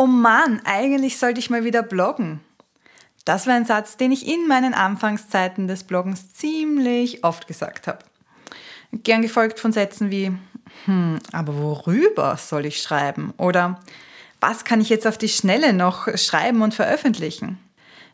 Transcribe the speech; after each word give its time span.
Oh 0.00 0.06
Mann, 0.06 0.60
eigentlich 0.64 1.18
sollte 1.18 1.40
ich 1.40 1.50
mal 1.50 1.64
wieder 1.64 1.82
bloggen. 1.82 2.40
Das 3.24 3.48
war 3.48 3.54
ein 3.54 3.66
Satz, 3.66 3.96
den 3.96 4.12
ich 4.12 4.28
in 4.28 4.46
meinen 4.46 4.72
Anfangszeiten 4.72 5.66
des 5.66 5.82
Bloggens 5.82 6.32
ziemlich 6.32 7.24
oft 7.24 7.48
gesagt 7.48 7.88
habe. 7.88 7.98
Gern 8.92 9.22
gefolgt 9.22 9.58
von 9.58 9.72
Sätzen 9.72 10.12
wie, 10.12 10.32
hm, 10.84 11.18
aber 11.32 11.56
worüber 11.58 12.36
soll 12.36 12.66
ich 12.66 12.80
schreiben? 12.80 13.34
Oder 13.38 13.80
was 14.40 14.64
kann 14.64 14.80
ich 14.80 14.88
jetzt 14.88 15.06
auf 15.06 15.18
die 15.18 15.28
Schnelle 15.28 15.72
noch 15.72 16.06
schreiben 16.16 16.62
und 16.62 16.74
veröffentlichen? 16.74 17.58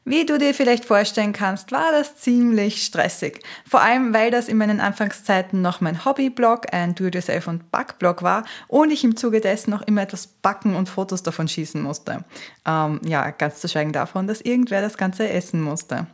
Wie 0.07 0.27
du 0.27 0.39
dir 0.39 0.53
vielleicht 0.53 0.85
vorstellen 0.85 1.33
kannst, 1.33 1.73
war 1.73 1.91
das 1.91 2.17
ziemlich 2.17 2.85
stressig. 2.85 3.43
Vor 3.67 3.81
allem, 3.81 4.13
weil 4.13 4.31
das 4.31 4.49
in 4.49 4.59
meinen 4.59 4.81
Anfangszeiten 4.81 5.63
noch 5.63 5.81
mein 5.81 6.05
Hobbyblog, 6.05 6.75
ein 6.75 6.95
Do-it-yourself 6.95 7.49
und 7.49 7.71
Backblog 7.71 8.23
war 8.23 8.45
und 8.69 8.91
ich 8.91 9.03
im 9.03 9.17
Zuge 9.17 9.41
dessen 9.41 9.71
noch 9.71 9.81
immer 9.83 10.03
etwas 10.03 10.27
backen 10.27 10.77
und 10.77 10.91
Fotos 10.91 11.23
davon 11.23 11.49
schießen 11.49 11.81
musste. 11.81 12.25
Ähm, 12.67 13.01
ja, 13.03 13.31
ganz 13.31 13.61
zu 13.61 13.69
schweigen 13.69 13.93
davon, 13.93 14.27
dass 14.27 14.43
irgendwer 14.43 14.83
das 14.83 14.99
Ganze 14.99 15.29
essen 15.29 15.63
musste. 15.63 16.07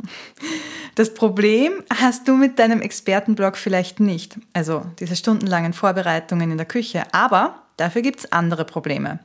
Das 0.95 1.15
Problem 1.15 1.73
hast 2.01 2.29
du 2.29 2.37
mit 2.37 2.59
deinem 2.59 2.83
Expertenblog 2.83 3.57
vielleicht 3.57 4.01
nicht. 4.01 4.39
Also 4.53 4.85
diese 5.01 5.17
stundenlangen 5.17 5.73
Vorbereitungen 5.73 6.51
in 6.51 6.59
der 6.59 6.67
Küche. 6.67 7.05
Aber 7.13 7.63
dafür 7.77 8.03
gibt 8.03 8.21
es 8.21 8.33
andere 8.33 8.65
Probleme. 8.65 9.19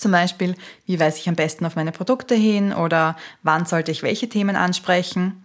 Zum 0.00 0.12
Beispiel, 0.12 0.54
wie 0.86 0.98
weise 0.98 1.18
ich 1.18 1.28
am 1.28 1.36
besten 1.36 1.66
auf 1.66 1.76
meine 1.76 1.92
Produkte 1.92 2.34
hin 2.34 2.72
oder 2.72 3.16
wann 3.42 3.66
sollte 3.66 3.90
ich 3.90 4.02
welche 4.02 4.30
Themen 4.30 4.56
ansprechen? 4.56 5.44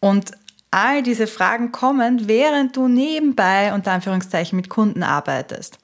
Und 0.00 0.32
all 0.70 1.02
diese 1.02 1.26
Fragen 1.26 1.72
kommen, 1.72 2.26
während 2.26 2.76
du 2.76 2.88
nebenbei 2.88 3.74
unter 3.74 3.92
Anführungszeichen 3.92 4.56
mit 4.56 4.70
Kunden 4.70 5.02
arbeitest. 5.02 5.78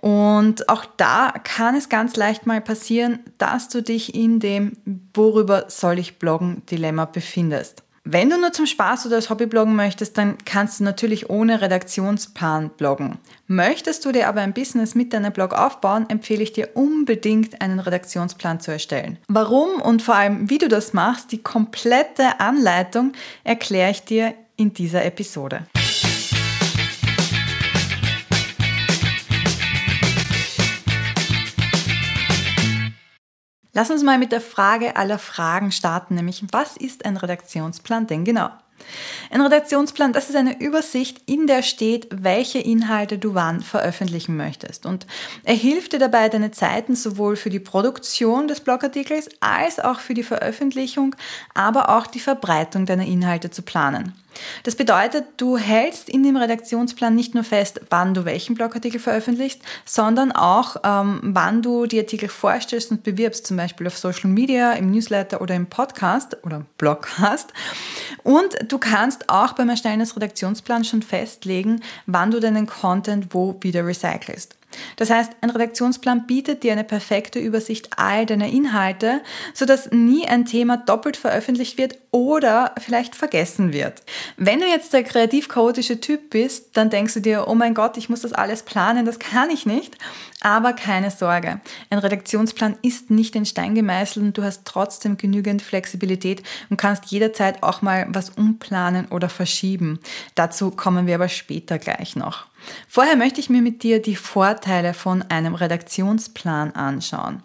Und 0.00 0.68
auch 0.68 0.84
da 0.84 1.32
kann 1.42 1.74
es 1.74 1.88
ganz 1.88 2.16
leicht 2.16 2.46
mal 2.46 2.60
passieren, 2.60 3.20
dass 3.38 3.68
du 3.68 3.82
dich 3.82 4.14
in 4.14 4.38
dem 4.38 4.76
Worüber 5.14 5.64
soll 5.68 5.98
ich 5.98 6.18
bloggen 6.18 6.64
Dilemma 6.66 7.04
befindest. 7.06 7.82
Wenn 8.04 8.30
du 8.30 8.36
nur 8.36 8.52
zum 8.52 8.66
Spaß 8.66 9.06
oder 9.06 9.16
als 9.16 9.30
Hobby 9.30 9.46
bloggen 9.46 9.76
möchtest, 9.76 10.18
dann 10.18 10.36
kannst 10.44 10.80
du 10.80 10.84
natürlich 10.84 11.30
ohne 11.30 11.60
Redaktionsplan 11.60 12.70
bloggen. 12.70 13.18
Möchtest 13.46 14.04
du 14.04 14.10
dir 14.10 14.26
aber 14.26 14.40
ein 14.40 14.54
Business 14.54 14.96
mit 14.96 15.12
deinem 15.12 15.32
Blog 15.32 15.52
aufbauen, 15.52 16.10
empfehle 16.10 16.42
ich 16.42 16.52
dir 16.52 16.70
unbedingt 16.74 17.60
einen 17.60 17.78
Redaktionsplan 17.78 18.58
zu 18.58 18.72
erstellen. 18.72 19.18
Warum 19.28 19.80
und 19.80 20.02
vor 20.02 20.16
allem 20.16 20.50
wie 20.50 20.58
du 20.58 20.68
das 20.68 20.92
machst, 20.92 21.30
die 21.30 21.42
komplette 21.44 22.40
Anleitung 22.40 23.12
erkläre 23.44 23.92
ich 23.92 24.02
dir 24.02 24.34
in 24.56 24.72
dieser 24.72 25.04
Episode. 25.04 25.66
Lass 33.74 33.90
uns 33.90 34.02
mal 34.02 34.18
mit 34.18 34.32
der 34.32 34.42
Frage 34.42 34.96
aller 34.96 35.18
Fragen 35.18 35.72
starten, 35.72 36.14
nämlich 36.14 36.44
was 36.52 36.76
ist 36.76 37.06
ein 37.06 37.16
Redaktionsplan 37.16 38.06
denn 38.06 38.24
genau? 38.24 38.50
Ein 39.30 39.40
Redaktionsplan, 39.40 40.12
das 40.12 40.28
ist 40.28 40.36
eine 40.36 40.60
Übersicht, 40.60 41.22
in 41.26 41.46
der 41.46 41.62
steht, 41.62 42.08
welche 42.10 42.58
Inhalte 42.58 43.16
du 43.16 43.34
wann 43.34 43.62
veröffentlichen 43.62 44.36
möchtest. 44.36 44.84
Und 44.84 45.06
er 45.44 45.54
hilft 45.54 45.92
dir 45.92 45.98
dabei, 45.98 46.28
deine 46.28 46.50
Zeiten 46.50 46.96
sowohl 46.96 47.36
für 47.36 47.48
die 47.48 47.60
Produktion 47.60 48.48
des 48.48 48.60
Blogartikels 48.60 49.28
als 49.40 49.78
auch 49.78 50.00
für 50.00 50.14
die 50.14 50.24
Veröffentlichung, 50.24 51.14
aber 51.54 51.96
auch 51.96 52.06
die 52.06 52.20
Verbreitung 52.20 52.84
deiner 52.84 53.06
Inhalte 53.06 53.50
zu 53.50 53.62
planen. 53.62 54.14
Das 54.62 54.76
bedeutet, 54.76 55.24
du 55.36 55.56
hältst 55.56 56.08
in 56.08 56.22
dem 56.22 56.36
Redaktionsplan 56.36 57.14
nicht 57.14 57.34
nur 57.34 57.44
fest, 57.44 57.80
wann 57.90 58.14
du 58.14 58.24
welchen 58.24 58.54
Blogartikel 58.54 59.00
veröffentlichst, 59.00 59.60
sondern 59.84 60.32
auch, 60.32 60.76
ähm, 60.84 61.20
wann 61.22 61.62
du 61.62 61.86
die 61.86 61.98
Artikel 61.98 62.28
vorstellst 62.28 62.90
und 62.90 63.02
bewirbst, 63.02 63.46
zum 63.46 63.56
Beispiel 63.56 63.86
auf 63.86 63.96
Social 63.96 64.30
Media, 64.30 64.72
im 64.72 64.90
Newsletter 64.90 65.40
oder 65.40 65.54
im 65.54 65.66
Podcast 65.66 66.36
oder 66.44 66.64
Blogcast. 66.78 67.52
Und 68.22 68.56
du 68.68 68.78
kannst 68.78 69.28
auch 69.28 69.52
beim 69.52 69.68
Erstellen 69.68 70.00
des 70.00 70.16
Redaktionsplans 70.16 70.88
schon 70.88 71.02
festlegen, 71.02 71.82
wann 72.06 72.30
du 72.30 72.40
deinen 72.40 72.66
Content 72.66 73.34
wo 73.34 73.56
wieder 73.60 73.86
recycelst. 73.86 74.56
Das 74.96 75.10
heißt, 75.10 75.32
ein 75.40 75.50
Redaktionsplan 75.50 76.26
bietet 76.26 76.62
dir 76.62 76.72
eine 76.72 76.84
perfekte 76.84 77.38
Übersicht 77.38 77.90
all 77.96 78.26
deiner 78.26 78.48
Inhalte, 78.48 79.20
sodass 79.54 79.90
nie 79.90 80.26
ein 80.26 80.44
Thema 80.44 80.76
doppelt 80.76 81.16
veröffentlicht 81.16 81.78
wird 81.78 81.98
oder 82.10 82.74
vielleicht 82.78 83.16
vergessen 83.16 83.72
wird. 83.72 84.02
Wenn 84.36 84.60
du 84.60 84.66
jetzt 84.66 84.92
der 84.92 85.02
kreativ-chaotische 85.02 86.00
Typ 86.00 86.30
bist, 86.30 86.76
dann 86.76 86.90
denkst 86.90 87.14
du 87.14 87.20
dir, 87.20 87.48
oh 87.48 87.54
mein 87.54 87.74
Gott, 87.74 87.96
ich 87.96 88.08
muss 88.08 88.20
das 88.20 88.32
alles 88.32 88.62
planen, 88.62 89.06
das 89.06 89.18
kann 89.18 89.50
ich 89.50 89.66
nicht. 89.66 89.96
Aber 90.40 90.72
keine 90.72 91.10
Sorge, 91.10 91.60
ein 91.88 91.98
Redaktionsplan 91.98 92.76
ist 92.82 93.10
nicht 93.10 93.36
in 93.36 93.46
Stein 93.46 93.74
gemeißelt 93.74 94.26
und 94.26 94.38
du 94.38 94.42
hast 94.42 94.64
trotzdem 94.64 95.16
genügend 95.16 95.62
Flexibilität 95.62 96.42
und 96.68 96.76
kannst 96.76 97.06
jederzeit 97.06 97.62
auch 97.62 97.80
mal 97.80 98.06
was 98.08 98.30
umplanen 98.30 99.06
oder 99.08 99.28
verschieben. 99.28 100.00
Dazu 100.34 100.70
kommen 100.70 101.06
wir 101.06 101.14
aber 101.14 101.28
später 101.28 101.78
gleich 101.78 102.16
noch. 102.16 102.46
Vorher 102.88 103.16
möchte 103.16 103.40
ich 103.40 103.50
mir 103.50 103.62
mit 103.62 103.82
dir 103.82 104.00
die 104.00 104.16
Vorteile 104.16 104.94
von 104.94 105.22
einem 105.22 105.54
Redaktionsplan 105.54 106.72
anschauen. 106.72 107.42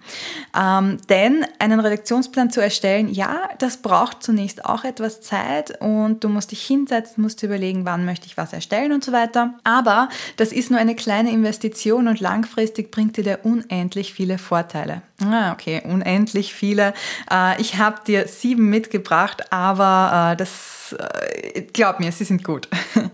Ähm, 0.57 0.97
denn 1.09 1.45
einen 1.59 1.79
Redaktionsplan 1.79 2.51
zu 2.51 2.61
erstellen, 2.61 3.09
ja, 3.09 3.49
das 3.59 3.77
braucht 3.77 4.23
zunächst 4.23 4.65
auch 4.65 4.83
etwas 4.83 5.21
Zeit 5.21 5.81
und 5.81 6.23
du 6.23 6.29
musst 6.29 6.51
dich 6.51 6.65
hinsetzen, 6.65 7.23
musst 7.23 7.41
überlegen, 7.43 7.85
wann 7.85 8.05
möchte 8.05 8.27
ich 8.27 8.37
was 8.37 8.53
erstellen 8.53 8.91
und 8.91 9.03
so 9.03 9.11
weiter. 9.11 9.53
Aber 9.63 10.09
das 10.37 10.51
ist 10.51 10.71
nur 10.71 10.79
eine 10.79 10.95
kleine 10.95 11.31
Investition 11.31 12.07
und 12.07 12.19
langfristig 12.19 12.91
bringt 12.91 13.17
dir 13.17 13.23
der 13.23 13.45
unendlich 13.45 14.13
viele 14.13 14.37
Vorteile. 14.37 15.01
Ah, 15.23 15.51
okay, 15.51 15.81
unendlich 15.83 16.53
viele. 16.53 16.93
Äh, 17.31 17.59
ich 17.59 17.77
habe 17.77 18.01
dir 18.05 18.27
sieben 18.27 18.69
mitgebracht, 18.69 19.51
aber 19.51 20.33
äh, 20.33 20.37
das, 20.37 20.95
äh, 20.97 21.61
glaub 21.61 21.99
mir, 21.99 22.11
sie 22.11 22.23
sind 22.23 22.43
gut. 22.43 22.67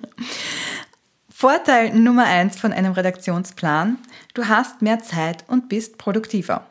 Vorteil 1.43 1.93
Nummer 1.93 2.23
eins 2.23 2.55
von 2.55 2.71
einem 2.71 2.93
Redaktionsplan, 2.93 3.97
du 4.33 4.47
hast 4.47 4.81
mehr 4.81 4.99
Zeit 4.99 5.43
und 5.49 5.67
bist 5.67 5.97
produktiver. 5.97 6.65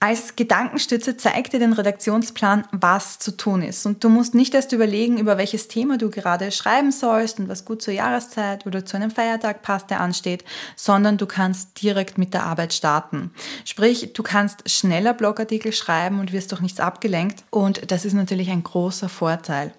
Als 0.00 0.34
Gedankenstütze 0.34 1.18
zeigt 1.18 1.52
dir 1.52 1.60
den 1.60 1.74
Redaktionsplan, 1.74 2.66
was 2.72 3.18
zu 3.18 3.36
tun 3.36 3.60
ist. 3.60 3.84
Und 3.84 4.02
du 4.02 4.08
musst 4.08 4.34
nicht 4.34 4.54
erst 4.54 4.72
überlegen, 4.72 5.18
über 5.18 5.36
welches 5.36 5.68
Thema 5.68 5.98
du 5.98 6.08
gerade 6.08 6.52
schreiben 6.52 6.90
sollst 6.90 7.38
und 7.38 7.50
was 7.50 7.66
gut 7.66 7.82
zur 7.82 7.92
Jahreszeit 7.92 8.64
oder 8.64 8.86
zu 8.86 8.96
einem 8.96 9.10
Feiertag 9.10 9.60
passt, 9.60 9.90
der 9.90 10.00
ansteht, 10.00 10.42
sondern 10.74 11.18
du 11.18 11.26
kannst 11.26 11.82
direkt 11.82 12.16
mit 12.16 12.32
der 12.32 12.44
Arbeit 12.44 12.72
starten. 12.72 13.30
Sprich, 13.66 14.14
du 14.14 14.22
kannst 14.22 14.70
schneller 14.70 15.12
Blogartikel 15.12 15.74
schreiben 15.74 16.18
und 16.18 16.32
wirst 16.32 16.50
durch 16.50 16.62
nichts 16.62 16.80
abgelenkt. 16.80 17.44
Und 17.50 17.90
das 17.90 18.06
ist 18.06 18.14
natürlich 18.14 18.48
ein 18.48 18.62
großer 18.62 19.10
Vorteil. 19.10 19.74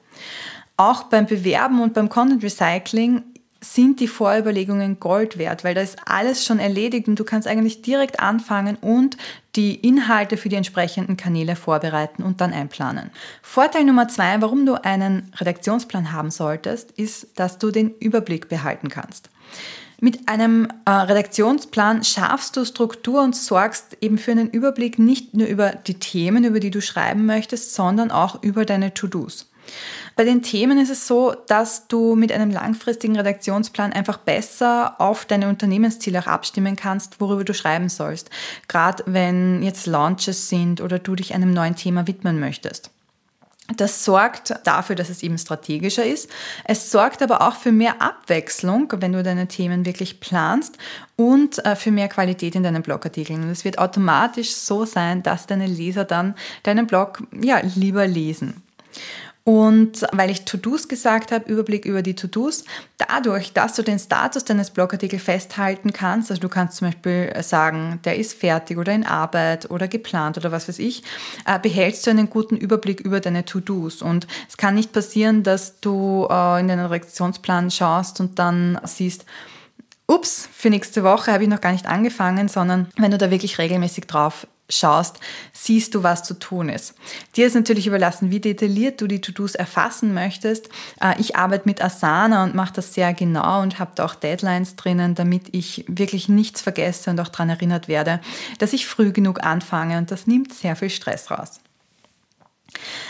Auch 0.79 1.05
beim 1.05 1.25
Bewerben 1.25 1.81
und 1.81 1.95
beim 1.95 2.09
Content 2.09 2.43
Recycling 2.43 3.23
sind 3.61 3.99
die 3.99 4.07
Vorüberlegungen 4.07 4.99
Gold 4.99 5.37
wert, 5.37 5.63
weil 5.63 5.73
da 5.73 5.81
ist 5.81 5.97
alles 6.05 6.45
schon 6.45 6.59
erledigt 6.59 7.07
und 7.07 7.19
du 7.19 7.23
kannst 7.23 7.47
eigentlich 7.47 7.81
direkt 7.81 8.19
anfangen 8.19 8.75
und 8.77 9.17
die 9.55 9.75
Inhalte 9.75 10.37
für 10.37 10.49
die 10.49 10.55
entsprechenden 10.55 11.17
Kanäle 11.17 11.55
vorbereiten 11.55 12.23
und 12.23 12.41
dann 12.41 12.53
einplanen. 12.53 13.09
Vorteil 13.41 13.83
Nummer 13.83 14.07
zwei, 14.07 14.39
warum 14.41 14.65
du 14.65 14.75
einen 14.83 15.31
Redaktionsplan 15.35 16.11
haben 16.11 16.31
solltest, 16.31 16.91
ist, 16.91 17.39
dass 17.39 17.57
du 17.57 17.71
den 17.71 17.95
Überblick 17.99 18.49
behalten 18.49 18.89
kannst. 18.89 19.29
Mit 19.99 20.29
einem 20.29 20.67
äh, 20.85 20.91
Redaktionsplan 20.91 22.03
schaffst 22.03 22.55
du 22.55 22.65
Struktur 22.65 23.23
und 23.23 23.35
sorgst 23.35 23.97
eben 23.99 24.19
für 24.19 24.31
einen 24.31 24.49
Überblick 24.49 24.99
nicht 24.99 25.33
nur 25.33 25.47
über 25.47 25.71
die 25.71 25.95
Themen, 25.95 26.43
über 26.43 26.59
die 26.59 26.69
du 26.69 26.81
schreiben 26.81 27.25
möchtest, 27.25 27.73
sondern 27.73 28.11
auch 28.11 28.43
über 28.43 28.63
deine 28.63 28.93
To-Dos. 28.93 29.49
Bei 30.15 30.23
den 30.23 30.43
Themen 30.43 30.77
ist 30.77 30.91
es 30.91 31.07
so, 31.07 31.35
dass 31.47 31.87
du 31.87 32.15
mit 32.15 32.31
einem 32.31 32.51
langfristigen 32.51 33.17
Redaktionsplan 33.17 33.91
einfach 33.91 34.17
besser 34.17 34.95
auf 34.99 35.25
deine 35.25 35.49
Unternehmensziele 35.49 36.19
auch 36.19 36.27
abstimmen 36.27 36.75
kannst, 36.75 37.19
worüber 37.19 37.43
du 37.43 37.53
schreiben 37.53 37.89
sollst. 37.89 38.29
Gerade 38.67 39.03
wenn 39.07 39.63
jetzt 39.63 39.87
Launches 39.87 40.47
sind 40.47 40.79
oder 40.79 40.99
du 40.99 41.15
dich 41.15 41.33
einem 41.33 41.53
neuen 41.53 41.75
Thema 41.75 42.07
widmen 42.07 42.39
möchtest. 42.39 42.91
Das 43.75 44.05
sorgt 44.05 44.55
dafür, 44.63 44.95
dass 44.95 45.09
es 45.09 45.23
eben 45.23 45.37
strategischer 45.37 46.05
ist. 46.05 46.29
Es 46.63 46.89
sorgt 46.89 47.21
aber 47.21 47.41
auch 47.41 47.55
für 47.55 47.73
mehr 47.73 48.01
Abwechslung, 48.01 48.93
wenn 48.97 49.11
du 49.11 49.23
deine 49.23 49.47
Themen 49.47 49.85
wirklich 49.85 50.21
planst 50.21 50.77
und 51.17 51.63
äh, 51.65 51.75
für 51.75 51.91
mehr 51.91 52.07
Qualität 52.07 52.55
in 52.55 52.63
deinen 52.63 52.81
Blogartikeln. 52.81 53.43
Und 53.43 53.49
es 53.49 53.65
wird 53.65 53.77
automatisch 53.77 54.51
so 54.51 54.85
sein, 54.85 55.21
dass 55.21 55.47
deine 55.47 55.67
Leser 55.67 56.05
dann 56.05 56.35
deinen 56.63 56.87
Blog 56.87 57.23
ja 57.41 57.59
lieber 57.75 58.07
lesen. 58.07 58.63
Und 59.47 60.05
weil 60.11 60.29
ich 60.29 60.43
To-Dos 60.43 60.89
gesagt 60.89 61.31
habe, 61.31 61.49
Überblick 61.49 61.85
über 61.85 62.01
die 62.01 62.15
To-Dos, 62.15 62.65
dadurch, 62.97 63.53
dass 63.53 63.75
du 63.75 63.81
den 63.81 63.97
Status 63.97 64.43
deines 64.43 64.71
Blogartikels 64.71 65.23
festhalten 65.23 65.93
kannst, 65.93 66.29
also 66.29 66.41
du 66.41 66.49
kannst 66.49 66.75
zum 66.75 66.89
Beispiel 66.89 67.31
sagen, 67.43 68.01
der 68.03 68.17
ist 68.17 68.33
fertig 68.33 68.77
oder 68.77 68.91
in 68.91 69.05
Arbeit 69.05 69.71
oder 69.71 69.87
geplant 69.87 70.35
oder 70.35 70.51
was 70.51 70.67
weiß 70.67 70.79
ich, 70.79 71.01
äh, 71.45 71.57
behältst 71.59 72.05
du 72.05 72.11
einen 72.11 72.29
guten 72.29 72.57
Überblick 72.57 72.99
über 72.99 73.21
deine 73.21 73.45
To-Dos. 73.45 74.01
Und 74.01 74.27
es 74.49 74.57
kann 74.57 74.75
nicht 74.75 74.91
passieren, 74.91 75.43
dass 75.43 75.79
du 75.79 76.27
äh, 76.29 76.59
in 76.59 76.67
deinen 76.67 76.87
Reaktionsplan 76.87 77.71
schaust 77.71 78.19
und 78.19 78.39
dann 78.39 78.77
siehst, 78.83 79.23
ups, 80.07 80.49
für 80.51 80.69
nächste 80.69 81.05
Woche 81.05 81.31
habe 81.31 81.43
ich 81.43 81.49
noch 81.49 81.61
gar 81.61 81.71
nicht 81.71 81.85
angefangen, 81.85 82.49
sondern 82.49 82.87
wenn 82.97 83.11
du 83.11 83.17
da 83.17 83.31
wirklich 83.31 83.59
regelmäßig 83.59 84.07
drauf 84.07 84.45
schaust, 84.69 85.19
siehst 85.53 85.95
du, 85.95 86.03
was 86.03 86.23
zu 86.23 86.33
tun 86.33 86.69
ist. 86.69 86.93
Dir 87.35 87.47
ist 87.47 87.55
natürlich 87.55 87.87
überlassen, 87.87 88.31
wie 88.31 88.39
detailliert 88.39 88.99
du 89.01 89.07
die 89.07 89.21
To-Dos 89.21 89.55
erfassen 89.55 90.13
möchtest. 90.13 90.69
Äh, 91.01 91.19
ich 91.19 91.35
arbeite 91.35 91.63
mit 91.65 91.83
Asana 91.83 92.43
und 92.43 92.55
mache 92.55 92.73
das 92.73 92.93
sehr 92.93 93.13
genau 93.13 93.61
und 93.61 93.79
habe 93.79 93.91
da 93.95 94.05
auch 94.05 94.15
Deadlines 94.15 94.75
drinnen, 94.75 95.15
damit 95.15 95.53
ich 95.53 95.85
wirklich 95.87 96.29
nichts 96.29 96.61
vergesse 96.61 97.09
und 97.09 97.19
auch 97.19 97.29
daran 97.29 97.49
erinnert 97.49 97.87
werde, 97.87 98.19
dass 98.59 98.73
ich 98.73 98.87
früh 98.87 99.11
genug 99.11 99.43
anfange 99.43 99.97
und 99.97 100.11
das 100.11 100.27
nimmt 100.27 100.53
sehr 100.53 100.75
viel 100.75 100.89
Stress 100.89 101.31
raus. 101.31 101.59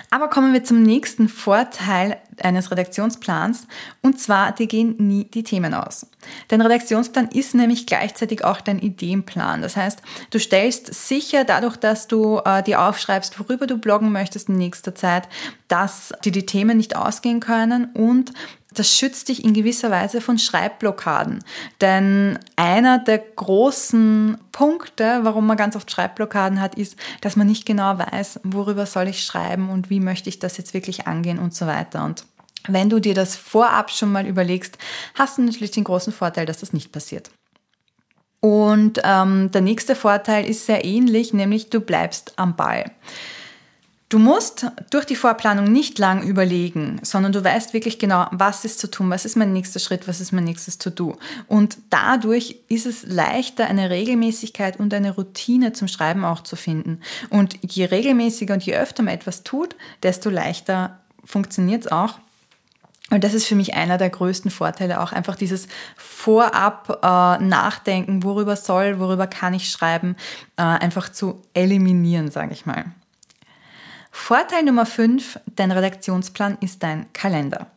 Aber 0.09 0.29
kommen 0.29 0.53
wir 0.53 0.63
zum 0.63 0.83
nächsten 0.83 1.29
Vorteil 1.29 2.17
eines 2.41 2.71
Redaktionsplans 2.71 3.67
und 4.01 4.19
zwar, 4.19 4.51
die 4.51 4.67
gehen 4.67 4.95
nie 4.99 5.25
die 5.25 5.43
Themen 5.43 5.73
aus. 5.73 6.05
Dein 6.49 6.61
Redaktionsplan 6.61 7.29
ist 7.29 7.55
nämlich 7.55 7.85
gleichzeitig 7.85 8.43
auch 8.43 8.61
dein 8.61 8.79
Ideenplan. 8.79 9.61
Das 9.61 9.75
heißt, 9.75 10.01
du 10.29 10.39
stellst 10.39 10.93
sicher 10.93 11.43
dadurch, 11.43 11.77
dass 11.77 12.07
du 12.07 12.39
äh, 12.45 12.63
dir 12.63 12.81
aufschreibst, 12.81 13.39
worüber 13.39 13.67
du 13.67 13.77
bloggen 13.77 14.11
möchtest 14.11 14.49
in 14.49 14.55
nächster 14.55 14.93
Zeit, 14.95 15.27
dass 15.67 16.13
dir 16.23 16.31
die 16.31 16.45
Themen 16.45 16.77
nicht 16.77 16.95
ausgehen 16.95 17.39
können 17.39 17.85
und 17.93 18.31
das 18.79 18.93
schützt 18.93 19.29
dich 19.29 19.43
in 19.43 19.53
gewisser 19.53 19.91
Weise 19.91 20.21
von 20.21 20.37
Schreibblockaden. 20.37 21.43
Denn 21.81 22.39
einer 22.55 22.99
der 22.99 23.19
großen 23.19 24.37
Punkte, 24.51 25.19
warum 25.23 25.47
man 25.47 25.57
ganz 25.57 25.75
oft 25.75 25.89
Schreibblockaden 25.89 26.61
hat, 26.61 26.75
ist, 26.75 26.95
dass 27.21 27.35
man 27.35 27.47
nicht 27.47 27.65
genau 27.65 27.97
weiß, 27.97 28.41
worüber 28.43 28.85
soll 28.85 29.07
ich 29.07 29.23
schreiben 29.23 29.69
und 29.69 29.89
wie 29.89 29.99
möchte 29.99 30.29
ich 30.29 30.39
das 30.39 30.57
jetzt 30.57 30.73
wirklich 30.73 31.07
angehen 31.07 31.39
und 31.39 31.53
so 31.53 31.67
weiter. 31.67 32.03
Und 32.05 32.25
wenn 32.67 32.89
du 32.89 32.99
dir 32.99 33.13
das 33.13 33.35
vorab 33.35 33.91
schon 33.91 34.11
mal 34.11 34.25
überlegst, 34.25 34.77
hast 35.15 35.37
du 35.37 35.41
natürlich 35.41 35.71
den 35.71 35.83
großen 35.83 36.13
Vorteil, 36.13 36.45
dass 36.45 36.59
das 36.59 36.73
nicht 36.73 36.91
passiert. 36.91 37.31
Und 38.39 39.01
ähm, 39.03 39.51
der 39.51 39.61
nächste 39.61 39.95
Vorteil 39.95 40.45
ist 40.45 40.65
sehr 40.65 40.85
ähnlich, 40.85 41.33
nämlich 41.33 41.69
du 41.69 41.81
bleibst 41.81 42.33
am 42.35 42.55
Ball. 42.55 42.91
Du 44.09 44.19
musst 44.19 44.65
durch 44.89 45.03
die 45.03 45.17
Vorplanung 45.17 45.69
nicht 45.69 45.99
lang 45.99 46.23
überlegen, 46.23 46.97
sondern 47.01 47.33
du 47.33 47.43
weißt 47.43 47.73
wirklich 47.73 47.99
genau, 47.99 48.27
was 48.31 48.63
ist 48.63 48.79
zu 48.79 48.89
tun, 48.89 49.09
was 49.09 49.25
ist 49.25 49.35
mein 49.35 49.51
nächster 49.51 49.79
Schritt, 49.79 50.07
was 50.07 50.21
ist 50.21 50.31
mein 50.31 50.45
nächstes 50.45 50.77
To-Do. 50.77 51.17
Und 51.47 51.77
dadurch 51.89 52.55
ist 52.69 52.85
es 52.85 53.03
leichter, 53.05 53.67
eine 53.67 53.89
Regelmäßigkeit 53.89 54.79
und 54.79 54.93
eine 54.93 55.13
Routine 55.13 55.73
zum 55.73 55.89
Schreiben 55.89 56.23
auch 56.23 56.41
zu 56.41 56.55
finden. 56.55 57.01
Und 57.29 57.59
je 57.61 57.83
regelmäßiger 57.83 58.53
und 58.53 58.63
je 58.63 58.77
öfter 58.77 59.03
man 59.03 59.13
etwas 59.13 59.43
tut, 59.43 59.75
desto 60.03 60.29
leichter 60.29 60.99
funktioniert 61.25 61.85
es 61.85 61.91
auch. 61.91 62.17
Und 63.09 63.25
das 63.25 63.33
ist 63.33 63.45
für 63.45 63.55
mich 63.55 63.73
einer 63.73 63.97
der 63.97 64.09
größten 64.09 64.51
Vorteile, 64.51 65.01
auch 65.01 65.11
einfach 65.11 65.35
dieses 65.35 65.67
Vorab 65.97 67.01
äh, 67.03 67.43
Nachdenken, 67.43 68.23
worüber 68.23 68.55
soll, 68.55 68.99
worüber 68.99 69.27
kann 69.27 69.53
ich 69.53 69.69
schreiben, 69.69 70.15
äh, 70.55 70.61
einfach 70.61 71.09
zu 71.09 71.41
eliminieren, 71.53 72.31
sage 72.31 72.53
ich 72.53 72.65
mal. 72.65 72.85
Vorteil 74.19 74.63
Nummer 74.63 74.85
5, 74.85 75.39
dein 75.55 75.71
Redaktionsplan 75.71 76.57
ist 76.59 76.83
dein 76.83 77.05
Kalender. 77.13 77.67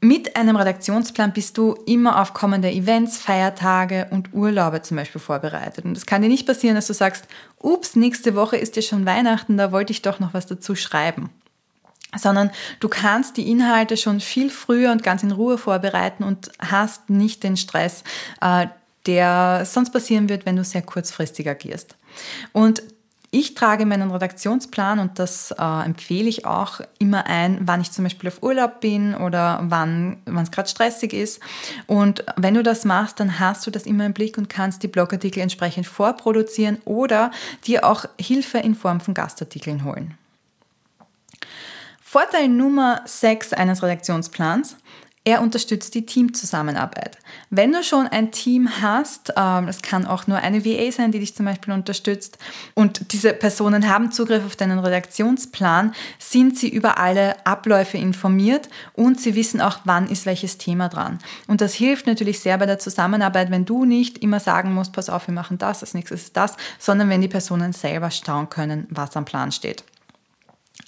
Mit 0.00 0.36
einem 0.36 0.56
Redaktionsplan 0.56 1.32
bist 1.32 1.56
du 1.56 1.72
immer 1.86 2.20
auf 2.20 2.34
kommende 2.34 2.70
Events, 2.70 3.16
Feiertage 3.16 4.08
und 4.10 4.34
Urlaube 4.34 4.82
zum 4.82 4.98
Beispiel 4.98 5.20
vorbereitet. 5.20 5.86
Und 5.86 5.96
es 5.96 6.04
kann 6.04 6.20
dir 6.20 6.28
nicht 6.28 6.46
passieren, 6.46 6.74
dass 6.74 6.88
du 6.88 6.92
sagst, 6.92 7.24
ups, 7.56 7.96
nächste 7.96 8.34
Woche 8.34 8.58
ist 8.58 8.76
ja 8.76 8.82
schon 8.82 9.06
Weihnachten, 9.06 9.56
da 9.56 9.72
wollte 9.72 9.92
ich 9.92 10.02
doch 10.02 10.18
noch 10.20 10.34
was 10.34 10.46
dazu 10.46 10.74
schreiben. 10.74 11.30
Sondern 12.14 12.50
du 12.80 12.88
kannst 12.88 13.38
die 13.38 13.50
Inhalte 13.50 13.96
schon 13.96 14.20
viel 14.20 14.50
früher 14.50 14.92
und 14.92 15.02
ganz 15.02 15.22
in 15.22 15.30
Ruhe 15.30 15.56
vorbereiten 15.56 16.24
und 16.24 16.50
hast 16.58 17.08
nicht 17.08 17.42
den 17.42 17.56
Stress, 17.56 18.04
äh, 18.42 18.66
der 19.06 19.64
sonst 19.64 19.90
passieren 19.90 20.28
wird, 20.28 20.44
wenn 20.44 20.56
du 20.56 20.64
sehr 20.64 20.82
kurzfristig 20.82 21.48
agierst. 21.48 21.96
Und 22.52 22.82
ich 23.30 23.54
trage 23.54 23.84
meinen 23.84 24.10
Redaktionsplan 24.10 24.98
und 24.98 25.18
das 25.18 25.50
äh, 25.50 25.84
empfehle 25.84 26.28
ich 26.28 26.46
auch 26.46 26.80
immer 26.98 27.26
ein, 27.26 27.58
wann 27.62 27.82
ich 27.82 27.92
zum 27.92 28.04
Beispiel 28.04 28.28
auf 28.28 28.42
Urlaub 28.42 28.80
bin 28.80 29.14
oder 29.14 29.60
wann 29.64 30.22
es 30.24 30.50
gerade 30.50 30.68
stressig 30.68 31.12
ist. 31.12 31.40
Und 31.86 32.24
wenn 32.36 32.54
du 32.54 32.62
das 32.62 32.86
machst, 32.86 33.20
dann 33.20 33.38
hast 33.38 33.66
du 33.66 33.70
das 33.70 33.84
immer 33.84 34.06
im 34.06 34.14
Blick 34.14 34.38
und 34.38 34.48
kannst 34.48 34.82
die 34.82 34.88
Blogartikel 34.88 35.42
entsprechend 35.42 35.86
vorproduzieren 35.86 36.78
oder 36.86 37.30
dir 37.66 37.84
auch 37.84 38.06
Hilfe 38.18 38.58
in 38.58 38.74
Form 38.74 39.00
von 39.00 39.12
Gastartikeln 39.12 39.84
holen. 39.84 40.16
Vorteil 42.00 42.48
Nummer 42.48 43.02
6 43.04 43.52
eines 43.52 43.82
Redaktionsplans. 43.82 44.76
Er 45.28 45.42
unterstützt 45.42 45.94
die 45.94 46.06
Teamzusammenarbeit. 46.06 47.18
Wenn 47.50 47.70
du 47.70 47.82
schon 47.82 48.06
ein 48.06 48.30
Team 48.30 48.80
hast, 48.80 49.34
ähm, 49.36 49.68
es 49.68 49.82
kann 49.82 50.06
auch 50.06 50.26
nur 50.26 50.38
eine 50.38 50.64
VA 50.64 50.90
sein, 50.90 51.12
die 51.12 51.18
dich 51.18 51.36
zum 51.36 51.44
Beispiel 51.44 51.74
unterstützt, 51.74 52.38
und 52.72 53.12
diese 53.12 53.34
Personen 53.34 53.90
haben 53.90 54.10
Zugriff 54.10 54.46
auf 54.46 54.56
deinen 54.56 54.78
Redaktionsplan, 54.78 55.92
sind 56.18 56.56
sie 56.56 56.70
über 56.70 56.96
alle 56.96 57.44
Abläufe 57.46 57.98
informiert 57.98 58.70
und 58.94 59.20
sie 59.20 59.34
wissen 59.34 59.60
auch, 59.60 59.80
wann 59.84 60.08
ist 60.08 60.24
welches 60.24 60.56
Thema 60.56 60.88
dran. 60.88 61.18
Und 61.46 61.60
das 61.60 61.74
hilft 61.74 62.06
natürlich 62.06 62.40
sehr 62.40 62.56
bei 62.56 62.64
der 62.64 62.78
Zusammenarbeit, 62.78 63.50
wenn 63.50 63.66
du 63.66 63.84
nicht 63.84 64.16
immer 64.24 64.40
sagen 64.40 64.72
musst, 64.72 64.94
pass 64.94 65.10
auf, 65.10 65.26
wir 65.26 65.34
machen 65.34 65.58
das, 65.58 65.82
als 65.82 65.92
nächstes 65.92 66.22
ist 66.22 66.38
das, 66.38 66.56
sondern 66.78 67.10
wenn 67.10 67.20
die 67.20 67.28
Personen 67.28 67.74
selber 67.74 68.10
schauen 68.10 68.48
können, 68.48 68.86
was 68.88 69.14
am 69.14 69.26
Plan 69.26 69.52
steht. 69.52 69.84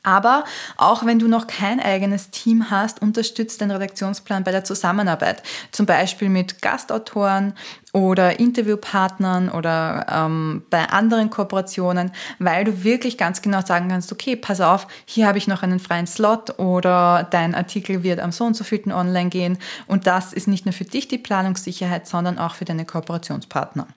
Aber 0.03 0.45
auch 0.77 1.05
wenn 1.05 1.19
du 1.19 1.29
noch 1.29 1.47
kein 1.47 1.81
eigenes 1.81 2.31
Team 2.31 2.71
hast, 2.71 3.03
unterstützt 3.03 3.61
dein 3.61 3.71
Redaktionsplan 3.71 4.45
bei 4.45 4.51
der 4.51 4.65
Zusammenarbeit. 4.65 5.43
Zum 5.73 5.87
Beispiel 5.87 6.29
mit 6.31 6.63
Gastautoren 6.63 7.55
oder 7.93 8.41
Interviewpartnern 8.41 9.51
oder 9.51 10.07
ähm, 10.11 10.63
bei 10.71 10.89
anderen 10.89 11.29
Kooperationen, 11.29 12.13
weil 12.39 12.65
du 12.65 12.83
wirklich 12.85 13.19
ganz 13.19 13.43
genau 13.43 13.61
sagen 13.61 13.89
kannst, 13.89 14.13
okay, 14.13 14.37
pass 14.37 14.61
auf, 14.61 14.87
hier 15.05 15.27
habe 15.27 15.39
ich 15.39 15.49
noch 15.49 15.63
einen 15.63 15.81
freien 15.81 16.07
Slot 16.07 16.59
oder 16.59 17.27
dein 17.31 17.55
Artikel 17.55 18.03
wird 18.03 18.21
am 18.21 18.33
so 18.33 18.45
und 18.45 18.57
so 18.57 18.65
vielten 18.65 18.93
online 18.93 19.29
gehen. 19.29 19.59
Und 19.87 20.07
das 20.07 20.33
ist 20.33 20.49
nicht 20.49 20.65
nur 20.65 20.73
für 20.73 20.85
dich 20.85 21.09
die 21.09 21.19
Planungssicherheit, 21.19 22.07
sondern 22.07 22.39
auch 22.39 22.55
für 22.55 22.65
deine 22.65 22.87
Kooperationspartner. 22.87 23.89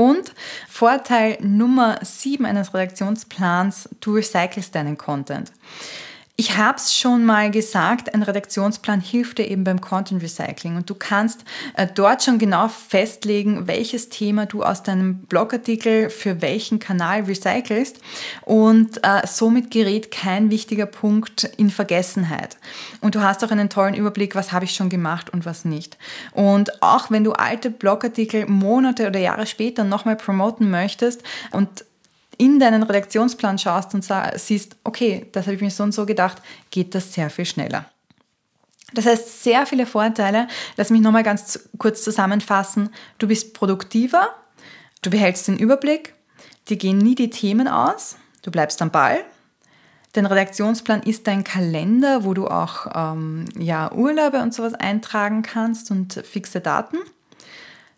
Und 0.00 0.32
Vorteil 0.66 1.36
Nummer 1.42 1.98
7 2.02 2.46
eines 2.46 2.72
Redaktionsplans, 2.72 3.86
du 4.00 4.14
recycelst 4.14 4.74
deinen 4.74 4.96
Content. 4.96 5.52
Ich 6.40 6.56
habe 6.56 6.78
es 6.78 6.94
schon 6.94 7.26
mal 7.26 7.50
gesagt, 7.50 8.14
ein 8.14 8.22
Redaktionsplan 8.22 9.02
hilft 9.02 9.36
dir 9.36 9.50
eben 9.50 9.62
beim 9.62 9.82
Content 9.82 10.22
Recycling 10.22 10.74
und 10.76 10.88
du 10.88 10.94
kannst 10.94 11.44
äh, 11.74 11.86
dort 11.94 12.22
schon 12.22 12.38
genau 12.38 12.68
festlegen, 12.68 13.66
welches 13.66 14.08
Thema 14.08 14.46
du 14.46 14.62
aus 14.62 14.82
deinem 14.82 15.18
Blogartikel 15.18 16.08
für 16.08 16.40
welchen 16.40 16.78
Kanal 16.78 17.24
recycelst 17.24 17.98
und 18.46 19.04
äh, 19.04 19.26
somit 19.26 19.70
gerät 19.70 20.10
kein 20.10 20.50
wichtiger 20.50 20.86
Punkt 20.86 21.44
in 21.58 21.68
Vergessenheit. 21.68 22.56
Und 23.02 23.16
du 23.16 23.20
hast 23.20 23.44
auch 23.44 23.50
einen 23.50 23.68
tollen 23.68 23.92
Überblick, 23.92 24.34
was 24.34 24.50
habe 24.50 24.64
ich 24.64 24.74
schon 24.74 24.88
gemacht 24.88 25.28
und 25.28 25.44
was 25.44 25.66
nicht. 25.66 25.98
Und 26.32 26.82
auch 26.82 27.10
wenn 27.10 27.22
du 27.22 27.32
alte 27.32 27.68
Blogartikel 27.68 28.46
Monate 28.46 29.08
oder 29.08 29.20
Jahre 29.20 29.44
später 29.44 29.84
nochmal 29.84 30.16
promoten 30.16 30.70
möchtest 30.70 31.22
und 31.50 31.84
in 32.40 32.58
deinen 32.58 32.82
Redaktionsplan 32.82 33.58
schaust 33.58 33.92
und 33.94 34.02
siehst, 34.36 34.76
okay, 34.82 35.26
das 35.32 35.44
habe 35.44 35.56
ich 35.56 35.60
mir 35.60 35.70
so 35.70 35.82
und 35.82 35.92
so 35.92 36.06
gedacht, 36.06 36.40
geht 36.70 36.94
das 36.94 37.12
sehr 37.12 37.28
viel 37.28 37.44
schneller. 37.44 37.84
Das 38.94 39.04
heißt, 39.04 39.42
sehr 39.42 39.66
viele 39.66 39.84
Vorteile. 39.84 40.48
Lass 40.76 40.88
mich 40.88 41.02
nochmal 41.02 41.22
ganz 41.22 41.68
kurz 41.76 42.02
zusammenfassen. 42.02 42.88
Du 43.18 43.28
bist 43.28 43.52
produktiver, 43.52 44.30
du 45.02 45.10
behältst 45.10 45.48
den 45.48 45.58
Überblick, 45.58 46.14
dir 46.68 46.78
gehen 46.78 46.96
nie 46.96 47.14
die 47.14 47.28
Themen 47.28 47.68
aus, 47.68 48.16
du 48.42 48.50
bleibst 48.50 48.80
am 48.80 48.90
Ball. 48.90 49.22
Dein 50.14 50.24
Redaktionsplan 50.24 51.02
ist 51.02 51.26
dein 51.26 51.44
Kalender, 51.44 52.24
wo 52.24 52.32
du 52.32 52.48
auch 52.48 52.86
ähm, 52.94 53.44
ja, 53.58 53.92
Urlaube 53.92 54.40
und 54.40 54.54
sowas 54.54 54.72
eintragen 54.72 55.42
kannst 55.42 55.90
und 55.90 56.14
fixe 56.14 56.62
Daten. 56.62 56.96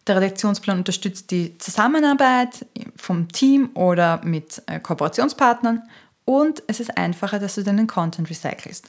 Der 0.07 0.17
Redaktionsplan 0.17 0.79
unterstützt 0.79 1.31
die 1.31 1.57
Zusammenarbeit 1.59 2.67
vom 2.97 3.29
Team 3.29 3.71
oder 3.75 4.21
mit 4.25 4.63
äh, 4.67 4.81
Kooperationspartnern 4.81 5.83
und 6.25 6.63
es 6.67 6.81
ist 6.81 6.97
einfacher, 6.97 7.39
dass 7.39 7.55
du 7.55 7.63
deinen 7.63 7.87
Content 7.87 8.29
recycelst. 8.29 8.89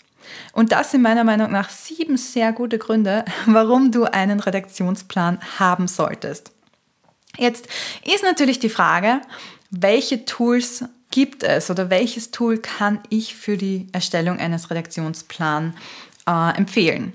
Und 0.53 0.71
das 0.71 0.91
sind 0.91 1.01
meiner 1.01 1.23
Meinung 1.23 1.51
nach 1.51 1.69
sieben 1.69 2.17
sehr 2.17 2.51
gute 2.53 2.77
Gründe, 2.77 3.25
warum 3.45 3.91
du 3.91 4.05
einen 4.05 4.39
Redaktionsplan 4.39 5.39
haben 5.59 5.87
solltest. 5.87 6.51
Jetzt 7.37 7.67
ist 8.03 8.23
natürlich 8.23 8.59
die 8.59 8.69
Frage, 8.69 9.21
welche 9.69 10.25
Tools 10.25 10.85
gibt 11.09 11.43
es 11.43 11.69
oder 11.69 11.89
welches 11.89 12.31
Tool 12.31 12.57
kann 12.57 12.99
ich 13.09 13.35
für 13.35 13.57
die 13.57 13.87
Erstellung 13.91 14.39
eines 14.39 14.69
Redaktionsplans 14.69 15.75
äh, 16.27 16.57
empfehlen? 16.57 17.13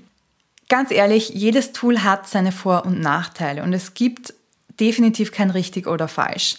Ganz 0.69 0.91
ehrlich, 0.91 1.29
jedes 1.29 1.73
Tool 1.73 2.03
hat 2.03 2.27
seine 2.27 2.51
Vor- 2.51 2.85
und 2.85 2.99
Nachteile 2.99 3.63
und 3.63 3.73
es 3.73 3.95
gibt 3.95 4.33
definitiv 4.79 5.31
kein 5.31 5.49
richtig 5.49 5.87
oder 5.87 6.07
falsch. 6.07 6.55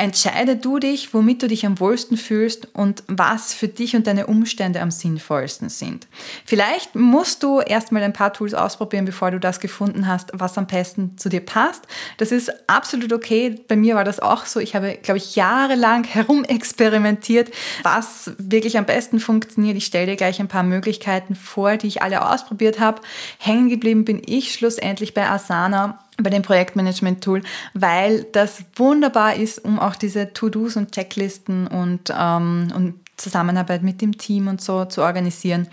Entscheide 0.00 0.56
du 0.56 0.78
dich, 0.78 1.12
womit 1.12 1.42
du 1.42 1.46
dich 1.46 1.66
am 1.66 1.78
wohlsten 1.78 2.16
fühlst 2.16 2.68
und 2.72 3.04
was 3.06 3.52
für 3.52 3.68
dich 3.68 3.94
und 3.94 4.06
deine 4.06 4.28
Umstände 4.28 4.80
am 4.80 4.90
sinnvollsten 4.90 5.68
sind. 5.68 6.06
Vielleicht 6.46 6.94
musst 6.94 7.42
du 7.42 7.60
erstmal 7.60 8.02
ein 8.02 8.14
paar 8.14 8.32
Tools 8.32 8.54
ausprobieren, 8.54 9.04
bevor 9.04 9.30
du 9.30 9.38
das 9.38 9.60
gefunden 9.60 10.06
hast, 10.06 10.30
was 10.32 10.56
am 10.56 10.66
besten 10.66 11.18
zu 11.18 11.28
dir 11.28 11.42
passt. 11.42 11.84
Das 12.16 12.32
ist 12.32 12.50
absolut 12.66 13.12
okay. 13.12 13.60
Bei 13.68 13.76
mir 13.76 13.94
war 13.94 14.04
das 14.04 14.20
auch 14.20 14.46
so. 14.46 14.58
Ich 14.58 14.74
habe, 14.74 14.98
glaube 15.02 15.18
ich, 15.18 15.36
jahrelang 15.36 16.04
herumexperimentiert, 16.10 17.50
was 17.82 18.32
wirklich 18.38 18.78
am 18.78 18.86
besten 18.86 19.20
funktioniert. 19.20 19.76
Ich 19.76 19.84
stelle 19.84 20.06
dir 20.06 20.16
gleich 20.16 20.40
ein 20.40 20.48
paar 20.48 20.62
Möglichkeiten 20.62 21.34
vor, 21.34 21.76
die 21.76 21.88
ich 21.88 22.00
alle 22.00 22.26
ausprobiert 22.26 22.80
habe. 22.80 23.02
Hängen 23.36 23.68
geblieben 23.68 24.06
bin 24.06 24.22
ich 24.24 24.54
schlussendlich 24.54 25.12
bei 25.12 25.28
Asana 25.28 25.98
bei 26.22 26.30
dem 26.30 26.42
Projektmanagement-Tool, 26.42 27.42
weil 27.74 28.24
das 28.32 28.64
wunderbar 28.76 29.36
ist, 29.36 29.64
um 29.64 29.78
auch 29.78 29.96
diese 29.96 30.32
To-Dos 30.32 30.76
und 30.76 30.92
Checklisten 30.92 31.66
und, 31.66 32.12
ähm, 32.16 32.72
und 32.74 32.94
Zusammenarbeit 33.20 33.82
mit 33.82 34.00
dem 34.00 34.18
Team 34.18 34.48
und 34.48 34.60
so 34.60 34.84
zu 34.86 35.02
organisieren. 35.02 35.68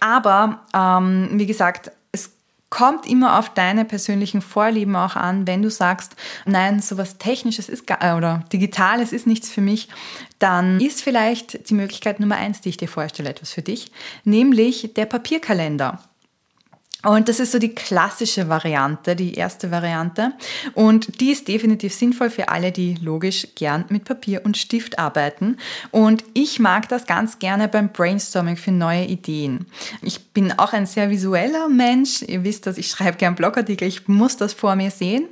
Aber 0.00 0.60
ähm, 0.74 1.30
wie 1.32 1.46
gesagt, 1.46 1.90
es 2.12 2.32
kommt 2.70 3.06
immer 3.06 3.38
auf 3.38 3.52
deine 3.52 3.84
persönlichen 3.84 4.40
Vorlieben 4.40 4.96
auch 4.96 5.16
an. 5.16 5.46
Wenn 5.46 5.62
du 5.62 5.70
sagst, 5.70 6.16
nein, 6.46 6.80
sowas 6.80 7.18
Technisches 7.18 7.68
ist 7.68 7.84
äh, 7.88 8.12
oder 8.12 8.44
Digitales 8.52 9.12
ist 9.12 9.26
nichts 9.26 9.50
für 9.50 9.60
mich, 9.60 9.88
dann 10.38 10.80
ist 10.80 11.02
vielleicht 11.02 11.68
die 11.68 11.74
Möglichkeit 11.74 12.20
Nummer 12.20 12.36
eins, 12.36 12.60
die 12.60 12.70
ich 12.70 12.76
dir 12.76 12.88
vorstelle, 12.88 13.30
etwas 13.30 13.52
für 13.52 13.62
dich, 13.62 13.92
nämlich 14.24 14.94
der 14.94 15.06
Papierkalender. 15.06 16.00
Und 17.04 17.28
das 17.28 17.38
ist 17.38 17.52
so 17.52 17.58
die 17.58 17.74
klassische 17.74 18.48
Variante, 18.48 19.14
die 19.14 19.34
erste 19.34 19.70
Variante. 19.70 20.32
Und 20.74 21.20
die 21.20 21.30
ist 21.30 21.48
definitiv 21.48 21.94
sinnvoll 21.94 22.30
für 22.30 22.48
alle, 22.48 22.72
die 22.72 22.94
logisch 22.94 23.48
gern 23.54 23.84
mit 23.90 24.04
Papier 24.04 24.42
und 24.44 24.56
Stift 24.56 24.98
arbeiten. 24.98 25.58
Und 25.90 26.24
ich 26.34 26.58
mag 26.58 26.88
das 26.88 27.06
ganz 27.06 27.38
gerne 27.38 27.68
beim 27.68 27.90
Brainstorming 27.90 28.56
für 28.56 28.72
neue 28.72 29.04
Ideen. 29.04 29.66
Ich 30.02 30.32
bin 30.32 30.58
auch 30.58 30.72
ein 30.72 30.86
sehr 30.86 31.10
visueller 31.10 31.68
Mensch. 31.68 32.22
Ihr 32.22 32.42
wisst, 32.44 32.66
dass 32.66 32.78
ich 32.78 32.88
schreibe 32.88 33.18
gern 33.18 33.34
Blogartikel. 33.34 33.86
Ich 33.86 34.08
muss 34.08 34.36
das 34.36 34.52
vor 34.52 34.74
mir 34.74 34.90
sehen. 34.90 35.28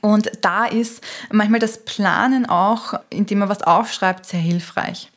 Und 0.00 0.30
da 0.40 0.66
ist 0.66 1.02
manchmal 1.30 1.60
das 1.60 1.84
Planen 1.84 2.46
auch, 2.46 2.94
indem 3.10 3.40
man 3.40 3.48
was 3.48 3.62
aufschreibt, 3.62 4.26
sehr 4.26 4.40
hilfreich. 4.40 5.10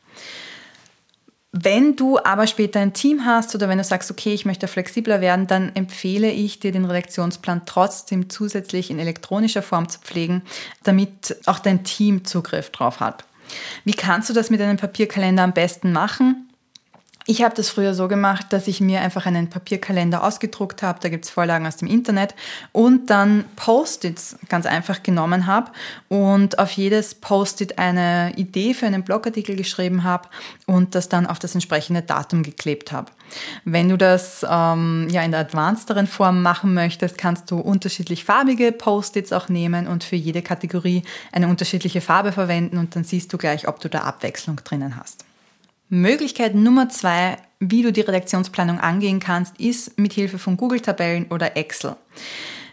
Wenn 1.56 1.94
du 1.94 2.18
aber 2.18 2.48
später 2.48 2.80
ein 2.80 2.94
Team 2.94 3.24
hast 3.24 3.54
oder 3.54 3.68
wenn 3.68 3.78
du 3.78 3.84
sagst, 3.84 4.10
okay, 4.10 4.34
ich 4.34 4.44
möchte 4.44 4.66
flexibler 4.66 5.20
werden, 5.20 5.46
dann 5.46 5.70
empfehle 5.76 6.28
ich 6.28 6.58
dir, 6.58 6.72
den 6.72 6.84
Redaktionsplan 6.84 7.62
trotzdem 7.64 8.28
zusätzlich 8.28 8.90
in 8.90 8.98
elektronischer 8.98 9.62
Form 9.62 9.88
zu 9.88 10.00
pflegen, 10.00 10.42
damit 10.82 11.36
auch 11.46 11.60
dein 11.60 11.84
Team 11.84 12.24
Zugriff 12.24 12.70
drauf 12.70 12.98
hat. 12.98 13.24
Wie 13.84 13.92
kannst 13.92 14.28
du 14.28 14.34
das 14.34 14.50
mit 14.50 14.60
einem 14.60 14.78
Papierkalender 14.78 15.44
am 15.44 15.52
besten 15.52 15.92
machen? 15.92 16.48
Ich 17.26 17.42
habe 17.42 17.54
das 17.54 17.70
früher 17.70 17.94
so 17.94 18.06
gemacht, 18.06 18.48
dass 18.50 18.68
ich 18.68 18.82
mir 18.82 19.00
einfach 19.00 19.24
einen 19.24 19.48
Papierkalender 19.48 20.22
ausgedruckt 20.22 20.82
habe, 20.82 20.98
da 21.00 21.08
gibt 21.08 21.24
es 21.24 21.30
Vorlagen 21.30 21.66
aus 21.66 21.78
dem 21.78 21.88
Internet 21.88 22.34
und 22.72 23.08
dann 23.08 23.46
Post-its 23.56 24.36
ganz 24.50 24.66
einfach 24.66 25.02
genommen 25.02 25.46
habe 25.46 25.72
und 26.08 26.58
auf 26.58 26.72
jedes 26.72 27.14
Post-it 27.14 27.78
eine 27.78 28.34
Idee 28.36 28.74
für 28.74 28.84
einen 28.84 29.04
Blogartikel 29.04 29.56
geschrieben 29.56 30.04
habe 30.04 30.28
und 30.66 30.94
das 30.94 31.08
dann 31.08 31.26
auf 31.26 31.38
das 31.38 31.54
entsprechende 31.54 32.02
Datum 32.02 32.42
geklebt 32.42 32.92
habe. 32.92 33.10
Wenn 33.64 33.88
du 33.88 33.96
das 33.96 34.44
ähm, 34.46 35.08
ja 35.10 35.22
in 35.22 35.30
der 35.30 35.40
advancederen 35.40 36.06
Form 36.06 36.42
machen 36.42 36.74
möchtest, 36.74 37.16
kannst 37.16 37.50
du 37.50 37.58
unterschiedlich 37.58 38.26
farbige 38.26 38.70
Post-its 38.70 39.32
auch 39.32 39.48
nehmen 39.48 39.86
und 39.86 40.04
für 40.04 40.16
jede 40.16 40.42
Kategorie 40.42 41.02
eine 41.32 41.48
unterschiedliche 41.48 42.02
Farbe 42.02 42.32
verwenden 42.32 42.76
und 42.76 42.94
dann 42.96 43.04
siehst 43.04 43.32
du 43.32 43.38
gleich, 43.38 43.66
ob 43.66 43.80
du 43.80 43.88
da 43.88 44.00
Abwechslung 44.00 44.60
drinnen 44.62 44.96
hast. 44.98 45.24
Möglichkeit 45.88 46.54
Nummer 46.54 46.88
zwei, 46.88 47.36
wie 47.60 47.82
du 47.82 47.92
die 47.92 48.00
Redaktionsplanung 48.00 48.80
angehen 48.80 49.20
kannst, 49.20 49.58
ist 49.60 49.98
mit 49.98 50.12
Hilfe 50.12 50.38
von 50.38 50.56
Google-Tabellen 50.56 51.26
oder 51.30 51.56
Excel. 51.56 51.96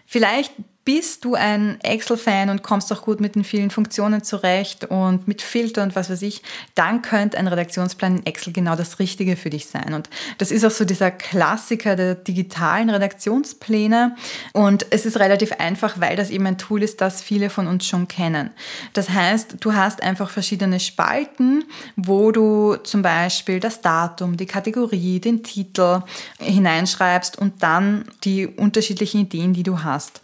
Vielleicht 0.06 0.54
bist 0.84 1.26
du 1.26 1.36
ein 1.36 1.80
Excel-Fan 1.82 2.50
und 2.50 2.64
kommst 2.64 2.92
auch 2.92 3.04
gut 3.04 3.22
mit 3.22 3.36
den 3.36 3.44
vielen 3.44 3.70
Funktionen 3.70 4.24
zurecht 4.24 4.86
und 4.86 5.28
mit 5.28 5.44
Filter 5.44 5.84
und 5.84 5.96
was 5.96 6.10
weiß 6.10 6.24
ich, 6.24 6.42
dann 6.74 7.04
könnte 7.04 7.38
ein 7.38 7.48
Redaktionsplan 7.48 8.18
in 8.18 8.26
Excel 8.26 8.52
genau 8.52 8.76
das 8.76 8.98
Richtige 8.98 9.36
für 9.36 9.52
dich 9.52 9.68
sein. 9.68 9.94
Und 9.94 10.10
das 10.40 10.50
ist 10.50 10.66
auch 10.66 10.72
so 10.72 10.84
dieser 10.84 11.12
Klassiker 11.12 11.96
der 11.96 12.16
digitalen 12.16 12.90
Redaktionspläne. 12.90 14.16
Und 14.54 14.88
es 14.90 15.06
ist 15.06 15.20
relativ 15.20 15.52
einfach, 15.54 16.00
weil 16.00 16.16
das 16.16 16.32
eben 16.32 16.48
ein 16.48 16.58
Tool 16.58 16.82
ist, 16.82 17.00
das 17.00 17.22
viele 17.22 17.52
von 17.52 17.68
uns 17.68 17.86
schon 17.86 18.08
kennen. 18.08 18.50
Das 18.94 19.10
heißt, 19.10 19.58
du 19.60 19.74
hast 19.74 20.02
einfach 20.02 20.32
verschiedene 20.32 20.80
Spalten, 20.80 21.64
wo 21.96 22.32
du 22.32 22.76
zum 22.78 23.04
Beispiel 23.04 23.60
das 23.60 23.82
Datum, 23.82 24.36
die 24.36 24.48
Kategorie, 24.48 25.20
den 25.20 25.44
Titel 25.44 26.02
hineinschreibst 26.40 27.38
und 27.38 27.62
dann 27.62 28.06
die 28.24 28.48
unterschiedlichen 28.48 29.22
Ideen, 29.22 29.54
die 29.54 29.64
du 29.64 29.84
hast. 29.84 30.22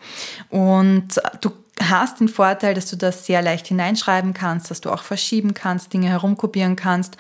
Und 0.58 1.22
du 1.42 1.52
hast 1.80 2.20
den 2.20 2.30
Vorteil, 2.30 2.74
dass 2.74 2.88
du 2.88 2.96
das 2.96 3.28
sehr 3.28 3.44
leicht 3.44 3.68
hineinschreiben 3.68 4.34
kannst, 4.34 4.72
dass 4.72 4.82
du 4.82 4.90
auch 4.90 5.04
verschieben 5.04 5.54
kannst, 5.54 5.94
Dinge 5.94 6.10
herumkopieren 6.10 6.76
kannst 6.76 7.16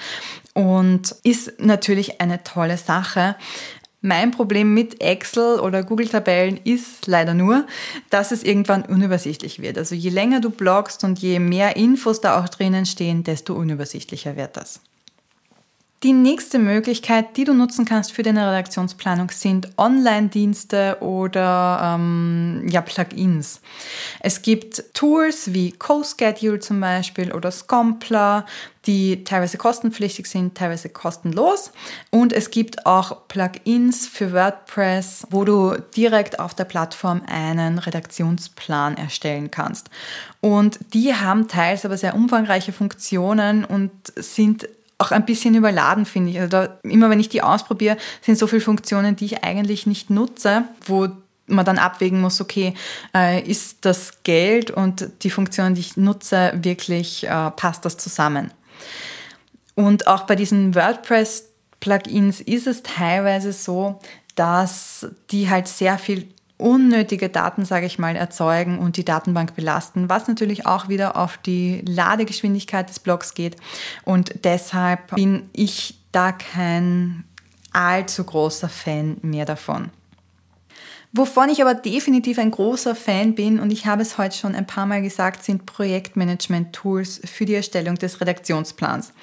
und 0.55 1.15
ist 1.21 1.59
natürlich 1.59 2.19
eine 2.19 2.43
tolle 2.43 2.77
Sache. 2.77 3.35
Mein 4.01 4.31
Problem 4.31 4.73
mit 4.73 5.01
Excel 5.01 5.59
oder 5.59 5.83
Google-Tabellen 5.83 6.59
ist 6.63 7.05
leider 7.05 7.35
nur, 7.35 7.67
dass 8.09 8.31
es 8.31 8.41
irgendwann 8.41 8.81
unübersichtlich 8.81 9.61
wird. 9.61 9.77
Also 9.77 9.93
je 9.93 10.09
länger 10.09 10.41
du 10.41 10.49
bloggst 10.49 11.03
und 11.03 11.19
je 11.19 11.37
mehr 11.37 11.75
Infos 11.75 12.21
da 12.21 12.43
auch 12.43 12.49
drinnen 12.49 12.87
stehen, 12.87 13.23
desto 13.23 13.53
unübersichtlicher 13.53 14.35
wird 14.35 14.57
das. 14.57 14.81
Die 16.03 16.13
nächste 16.13 16.59
Möglichkeit, 16.59 17.37
die 17.37 17.43
du 17.43 17.55
nutzen 17.55 17.83
kannst 17.83 18.11
für 18.11 18.21
deine 18.21 18.47
Redaktionsplanung, 18.47 19.31
sind 19.31 19.69
Online-Dienste 19.79 20.97
oder 20.99 21.95
ähm, 21.95 22.67
ja, 22.69 22.81
Plugins. 22.81 23.61
Es 24.19 24.43
gibt 24.43 24.93
Tools 24.93 25.53
wie 25.53 25.71
CoSchedule 25.71 26.59
zum 26.59 26.79
Beispiel 26.81 27.33
oder 27.33 27.49
Scompler, 27.49 28.45
die 28.85 29.23
teilweise 29.23 29.57
kostenpflichtig 29.57 30.27
sind, 30.27 30.55
teilweise 30.55 30.89
kostenlos. 30.89 31.71
Und 32.11 32.31
es 32.31 32.51
gibt 32.51 32.85
auch 32.85 33.27
Plugins 33.27 34.07
für 34.07 34.33
WordPress, 34.33 35.25
wo 35.31 35.45
du 35.45 35.77
direkt 35.95 36.39
auf 36.39 36.53
der 36.53 36.65
Plattform 36.65 37.23
einen 37.25 37.79
Redaktionsplan 37.79 38.97
erstellen 38.97 39.49
kannst. 39.49 39.89
Und 40.41 40.77
die 40.93 41.15
haben 41.15 41.47
teils 41.47 41.85
aber 41.85 41.97
sehr 41.97 42.13
umfangreiche 42.13 42.71
Funktionen 42.71 43.65
und 43.65 43.91
sind 44.15 44.69
auch 44.97 45.11
ein 45.11 45.25
bisschen 45.25 45.55
überladen, 45.55 46.05
finde 46.05 46.31
ich. 46.31 46.39
Also 46.39 46.49
da, 46.49 46.79
immer 46.83 47.09
wenn 47.09 47.19
ich 47.19 47.29
die 47.29 47.43
ausprobiere, 47.43 47.97
sind 48.21 48.37
so 48.37 48.47
viele 48.47 48.61
Funktionen, 48.61 49.15
die 49.15 49.25
ich 49.25 49.43
eigentlich 49.43 49.85
nicht 49.85 50.09
nutze, 50.09 50.63
wo 50.85 51.09
man 51.47 51.65
dann 51.65 51.77
abwägen 51.77 52.19
muss, 52.19 52.41
okay, 52.41 52.73
äh, 53.15 53.41
ist 53.41 53.85
das 53.85 54.23
Geld 54.23 54.71
und 54.71 55.09
die 55.23 55.29
Funktionen, 55.29 55.75
die 55.75 55.81
ich 55.81 55.97
nutze, 55.97 56.53
wirklich 56.55 57.25
äh, 57.25 57.51
passt 57.51 57.85
das 57.85 57.97
zusammen? 57.97 58.51
Und 59.75 60.07
auch 60.07 60.23
bei 60.23 60.35
diesen 60.35 60.75
WordPress-Plugins 60.75 62.41
ist 62.41 62.67
es 62.67 62.83
teilweise 62.83 63.53
so, 63.53 63.99
dass 64.35 65.07
die 65.31 65.49
halt 65.49 65.67
sehr 65.67 65.97
viel 65.97 66.27
unnötige 66.57 67.29
Daten, 67.29 67.65
sage 67.65 67.85
ich 67.85 67.99
mal, 67.99 68.15
erzeugen 68.15 68.79
und 68.79 68.97
die 68.97 69.05
Datenbank 69.05 69.55
belasten, 69.55 70.09
was 70.09 70.27
natürlich 70.27 70.65
auch 70.65 70.89
wieder 70.89 71.15
auf 71.15 71.37
die 71.37 71.83
Ladegeschwindigkeit 71.85 72.89
des 72.89 72.99
Blogs 72.99 73.33
geht. 73.33 73.57
Und 74.03 74.43
deshalb 74.43 75.15
bin 75.15 75.49
ich 75.53 75.99
da 76.11 76.31
kein 76.31 77.23
allzu 77.73 78.23
großer 78.23 78.69
Fan 78.69 79.17
mehr 79.21 79.45
davon. 79.45 79.91
Wovon 81.13 81.49
ich 81.49 81.61
aber 81.61 81.73
definitiv 81.73 82.37
ein 82.37 82.51
großer 82.51 82.93
Fan 82.93 83.33
bin, 83.33 83.59
und 83.59 83.71
ich 83.71 83.85
habe 83.85 84.01
es 84.01 84.17
heute 84.17 84.35
schon 84.35 84.55
ein 84.55 84.67
paar 84.67 84.85
Mal 84.85 85.01
gesagt, 85.01 85.43
sind 85.43 85.65
Projektmanagement-Tools 85.65 87.21
für 87.23 87.45
die 87.45 87.55
Erstellung 87.55 87.95
des 87.95 88.19
Redaktionsplans. 88.19 89.13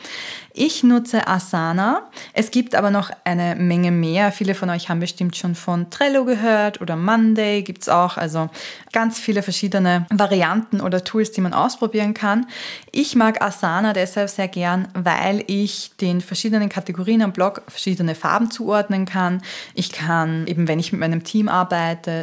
Ich 0.55 0.83
nutze 0.83 1.27
Asana. 1.27 2.09
Es 2.33 2.51
gibt 2.51 2.75
aber 2.75 2.91
noch 2.91 3.11
eine 3.25 3.55
Menge 3.57 3.91
mehr. 3.91 4.33
Viele 4.33 4.55
von 4.55 4.71
euch 4.71 4.89
haben 4.89 5.01
bestimmt 5.01 5.37
schon 5.37 5.55
von 5.55 5.91
Trello 5.91 6.25
gehört 6.25 6.81
oder 6.81 6.97
Monday 6.97 7.63
gibt 7.63 7.83
es 7.83 7.89
auch. 7.89 8.17
Also 8.17 8.49
ganz 8.93 9.19
viele 9.19 9.43
verschiedene 9.43 10.07
Varianten 10.11 10.81
oder 10.81 11.05
Tools, 11.05 11.33
die 11.33 11.41
man 11.41 11.53
ausprobieren 11.53 12.15
kann. 12.15 12.47
Ich 12.93 13.15
mag 13.15 13.43
Asana 13.43 13.93
deshalb 13.93 14.31
sehr 14.31 14.49
gern, 14.49 14.89
weil 14.95 15.45
ich 15.49 15.97
den 16.01 16.21
verschiedenen 16.21 16.69
Kategorien 16.69 17.23
am 17.23 17.33
Blog 17.33 17.63
verschiedene 17.69 18.15
Farben 18.15 18.51
zuordnen 18.51 19.05
kann. 19.05 19.43
Ich 19.75 19.93
kann 19.93 20.47
eben, 20.47 20.67
wenn 20.69 20.79
ich 20.79 20.93
mit 20.93 21.01
meinem 21.01 21.25
Team 21.25 21.49
arbeite, 21.49 21.74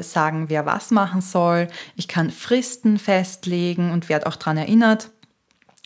sagen, 0.01 0.49
wer 0.49 0.65
was 0.65 0.91
machen 0.91 1.21
soll. 1.21 1.67
Ich 1.95 2.07
kann 2.07 2.31
Fristen 2.31 2.97
festlegen 2.97 3.91
und 3.91 4.09
werde 4.09 4.27
auch 4.27 4.35
daran 4.35 4.57
erinnert 4.57 5.09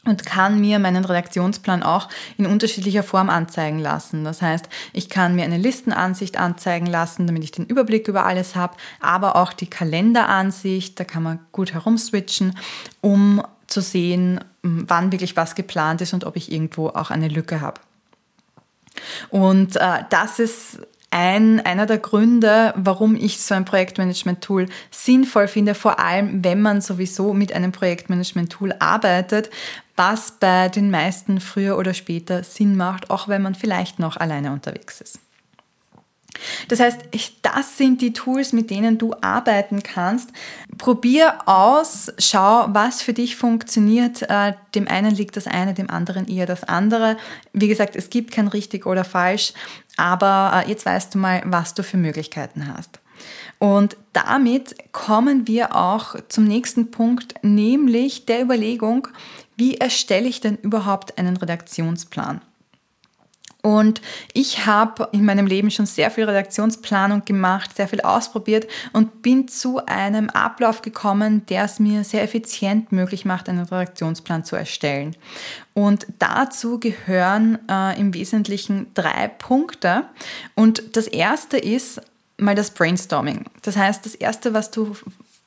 und 0.05 0.25
kann 0.25 0.61
mir 0.61 0.79
meinen 0.79 1.03
Redaktionsplan 1.03 1.83
auch 1.83 2.07
in 2.37 2.45
unterschiedlicher 2.45 3.03
Form 3.03 3.29
anzeigen 3.29 3.79
lassen. 3.79 4.23
Das 4.23 4.41
heißt, 4.41 4.69
ich 4.93 5.09
kann 5.09 5.35
mir 5.35 5.43
eine 5.43 5.57
Listenansicht 5.57 6.37
anzeigen 6.37 6.85
lassen, 6.85 7.27
damit 7.27 7.43
ich 7.43 7.51
den 7.51 7.65
Überblick 7.65 8.07
über 8.07 8.25
alles 8.25 8.55
habe, 8.55 8.77
aber 9.01 9.35
auch 9.35 9.51
die 9.51 9.69
Kalenderansicht, 9.69 10.99
da 10.99 11.03
kann 11.03 11.23
man 11.23 11.39
gut 11.51 11.73
herumswitchen, 11.73 12.57
um 13.01 13.41
zu 13.67 13.81
sehen, 13.81 14.39
wann 14.61 15.11
wirklich 15.11 15.35
was 15.35 15.55
geplant 15.55 16.01
ist 16.01 16.13
und 16.13 16.23
ob 16.23 16.35
ich 16.35 16.51
irgendwo 16.51 16.89
auch 16.89 17.09
eine 17.09 17.27
Lücke 17.27 17.61
habe. 17.61 17.81
Und 19.29 19.75
äh, 19.75 20.03
das 20.09 20.39
ist 20.39 20.79
ein, 21.15 21.61
einer 21.61 21.85
der 21.85 21.97
Gründe, 21.97 22.73
warum 22.75 23.15
ich 23.15 23.39
so 23.39 23.55
ein 23.55 23.63
Projektmanagement-Tool 23.63 24.67
sinnvoll 24.91 25.47
finde, 25.47 25.73
vor 25.73 25.97
allem 25.97 26.43
wenn 26.43 26.61
man 26.61 26.81
sowieso 26.81 27.33
mit 27.33 27.53
einem 27.53 27.71
Projektmanagement-Tool 27.71 28.75
arbeitet, 28.79 29.49
was 29.95 30.33
bei 30.41 30.67
den 30.67 30.91
meisten 30.91 31.39
früher 31.39 31.77
oder 31.77 31.93
später 31.93 32.43
Sinn 32.43 32.75
macht, 32.75 33.11
auch 33.11 33.29
wenn 33.29 33.41
man 33.41 33.55
vielleicht 33.55 33.97
noch 33.97 34.17
alleine 34.17 34.51
unterwegs 34.51 34.99
ist. 34.99 35.19
Das 36.67 36.79
heißt, 36.79 36.99
das 37.41 37.77
sind 37.77 38.01
die 38.01 38.13
Tools, 38.13 38.53
mit 38.53 38.69
denen 38.69 38.97
du 38.97 39.13
arbeiten 39.21 39.83
kannst. 39.83 40.31
Probier 40.77 41.47
aus, 41.47 42.11
schau, 42.17 42.67
was 42.69 43.01
für 43.01 43.13
dich 43.13 43.35
funktioniert. 43.35 44.23
Äh, 44.23 44.53
dem 44.73 44.87
einen 44.87 45.13
liegt 45.13 45.37
das 45.37 45.47
eine, 45.47 45.73
dem 45.73 45.89
anderen 45.89 46.27
eher 46.27 46.45
das 46.45 46.63
andere. 46.63 47.17
Wie 47.53 47.67
gesagt, 47.67 47.95
es 47.95 48.09
gibt 48.09 48.31
kein 48.31 48.47
richtig 48.47 48.85
oder 48.85 49.03
falsch, 49.03 49.53
aber 49.97 50.63
äh, 50.65 50.69
jetzt 50.69 50.85
weißt 50.85 51.15
du 51.15 51.19
mal, 51.19 51.41
was 51.45 51.73
du 51.73 51.83
für 51.83 51.97
Möglichkeiten 51.97 52.73
hast. 52.75 52.99
Und 53.59 53.95
damit 54.13 54.75
kommen 54.91 55.47
wir 55.47 55.75
auch 55.75 56.15
zum 56.27 56.43
nächsten 56.43 56.91
Punkt, 56.91 57.35
nämlich 57.41 58.25
der 58.25 58.41
Überlegung, 58.41 59.07
wie 59.55 59.77
erstelle 59.77 60.27
ich 60.27 60.41
denn 60.41 60.57
überhaupt 60.57 61.17
einen 61.17 61.37
Redaktionsplan? 61.37 62.41
Und 63.65 63.99
ich 64.31 64.67
habe 64.67 65.09
in 65.11 65.25
meinem 65.25 65.47
Leben 65.47 65.71
schon 65.71 65.87
sehr 65.87 66.11
viel 66.11 66.25
Redaktionsplanung 66.25 67.25
gemacht, 67.25 67.75
sehr 67.75 67.87
viel 67.87 68.01
ausprobiert 68.01 68.67
und 68.93 69.23
bin 69.23 69.47
zu 69.47 69.83
einem 69.87 70.29
Ablauf 70.29 70.83
gekommen, 70.83 71.47
der 71.47 71.63
es 71.63 71.79
mir 71.79 72.03
sehr 72.03 72.21
effizient 72.21 72.91
möglich 72.91 73.25
macht, 73.25 73.49
einen 73.49 73.65
Redaktionsplan 73.65 74.43
zu 74.43 74.55
erstellen. 74.55 75.15
Und 75.73 76.05
dazu 76.19 76.79
gehören 76.79 77.57
äh, 77.67 77.99
im 77.99 78.13
Wesentlichen 78.13 78.85
drei 78.93 79.29
Punkte. 79.29 80.03
Und 80.53 80.95
das 80.95 81.07
erste 81.07 81.57
ist 81.57 82.01
mal 82.37 82.53
das 82.53 82.69
Brainstorming. 82.69 83.45
Das 83.63 83.77
heißt, 83.77 84.05
das 84.05 84.13
erste, 84.13 84.53
was 84.53 84.69
du, 84.69 84.95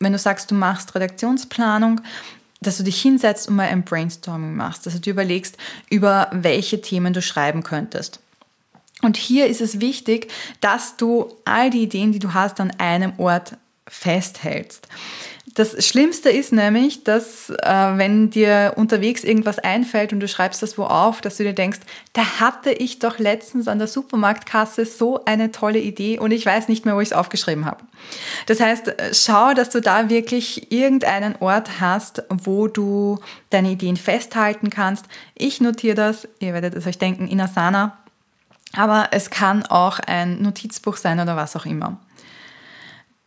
wenn 0.00 0.10
du 0.10 0.18
sagst, 0.18 0.50
du 0.50 0.56
machst 0.56 0.92
Redaktionsplanung, 0.96 2.00
dass 2.60 2.78
du 2.78 2.82
dich 2.82 3.00
hinsetzt 3.00 3.48
und 3.48 3.56
mal 3.56 3.68
ein 3.68 3.84
Brainstorming 3.84 4.54
machst, 4.54 4.86
dass 4.86 4.94
du 4.94 5.00
dir 5.00 5.12
überlegst, 5.12 5.56
über 5.90 6.28
welche 6.32 6.80
Themen 6.80 7.12
du 7.12 7.22
schreiben 7.22 7.62
könntest. 7.62 8.20
Und 9.02 9.16
hier 9.16 9.46
ist 9.46 9.60
es 9.60 9.80
wichtig, 9.80 10.30
dass 10.60 10.96
du 10.96 11.32
all 11.44 11.70
die 11.70 11.82
Ideen, 11.82 12.12
die 12.12 12.18
du 12.18 12.34
hast, 12.34 12.60
an 12.60 12.72
einem 12.78 13.12
Ort 13.18 13.56
festhältst. 13.86 14.88
Das 15.58 15.84
Schlimmste 15.84 16.30
ist 16.30 16.52
nämlich, 16.52 17.02
dass 17.02 17.50
äh, 17.50 17.56
wenn 17.96 18.30
dir 18.30 18.74
unterwegs 18.76 19.24
irgendwas 19.24 19.58
einfällt 19.58 20.12
und 20.12 20.20
du 20.20 20.28
schreibst 20.28 20.62
das 20.62 20.78
wo 20.78 20.84
auf, 20.84 21.20
dass 21.20 21.38
du 21.38 21.42
dir 21.42 21.52
denkst, 21.52 21.80
da 22.12 22.38
hatte 22.38 22.70
ich 22.70 23.00
doch 23.00 23.18
letztens 23.18 23.66
an 23.66 23.78
der 23.78 23.88
Supermarktkasse 23.88 24.86
so 24.86 25.24
eine 25.24 25.50
tolle 25.50 25.80
Idee 25.80 26.20
und 26.20 26.30
ich 26.30 26.46
weiß 26.46 26.68
nicht 26.68 26.84
mehr, 26.84 26.94
wo 26.94 27.00
ich 27.00 27.08
es 27.08 27.12
aufgeschrieben 27.12 27.64
habe. 27.64 27.82
Das 28.46 28.60
heißt, 28.60 28.94
schau, 29.10 29.52
dass 29.52 29.70
du 29.70 29.80
da 29.80 30.08
wirklich 30.08 30.70
irgendeinen 30.70 31.34
Ort 31.40 31.80
hast, 31.80 32.22
wo 32.28 32.68
du 32.68 33.18
deine 33.50 33.72
Ideen 33.72 33.96
festhalten 33.96 34.70
kannst. 34.70 35.06
Ich 35.34 35.60
notiere 35.60 35.96
das, 35.96 36.28
ihr 36.38 36.54
werdet 36.54 36.76
es 36.76 36.86
euch 36.86 36.98
denken, 36.98 37.26
in 37.26 37.40
Asana, 37.40 37.98
aber 38.74 39.08
es 39.10 39.30
kann 39.30 39.66
auch 39.66 39.98
ein 39.98 40.40
Notizbuch 40.40 40.98
sein 40.98 41.18
oder 41.18 41.34
was 41.34 41.56
auch 41.56 41.66
immer. 41.66 41.98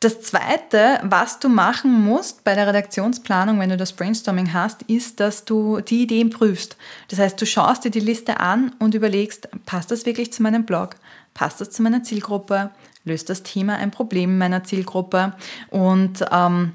Das 0.02 0.20
Zweite, 0.20 1.00
was 1.04 1.38
du 1.38 1.48
machen 1.48 2.04
musst 2.04 2.44
bei 2.44 2.56
der 2.56 2.66
Redaktionsplanung, 2.66 3.60
wenn 3.60 3.70
du 3.70 3.78
das 3.78 3.94
Brainstorming 3.94 4.52
hast, 4.52 4.82
ist, 4.82 5.20
dass 5.20 5.46
du 5.46 5.80
die 5.80 6.02
Ideen 6.02 6.32
prüfst. 6.32 6.76
Das 7.10 7.20
heißt, 7.20 7.40
du 7.40 7.46
schaust 7.46 7.86
dir 7.86 7.92
die 7.92 8.00
Liste 8.00 8.40
an 8.40 8.74
und 8.80 8.96
überlegst, 8.96 9.48
passt 9.68 9.92
das 9.92 10.08
wirklich 10.08 10.34
zu 10.34 10.42
meinem 10.42 10.66
Blog? 10.66 10.96
Passt 11.36 11.62
das 11.62 11.70
zu 11.70 11.84
meiner 11.84 12.02
Zielgruppe? 12.02 12.72
Löst 13.06 13.30
das 13.30 13.44
Thema 13.44 13.76
ein 13.76 13.92
Problem 13.92 14.40
meiner 14.40 14.64
Zielgruppe? 14.64 15.34
Und 15.70 16.26
ähm, 16.32 16.74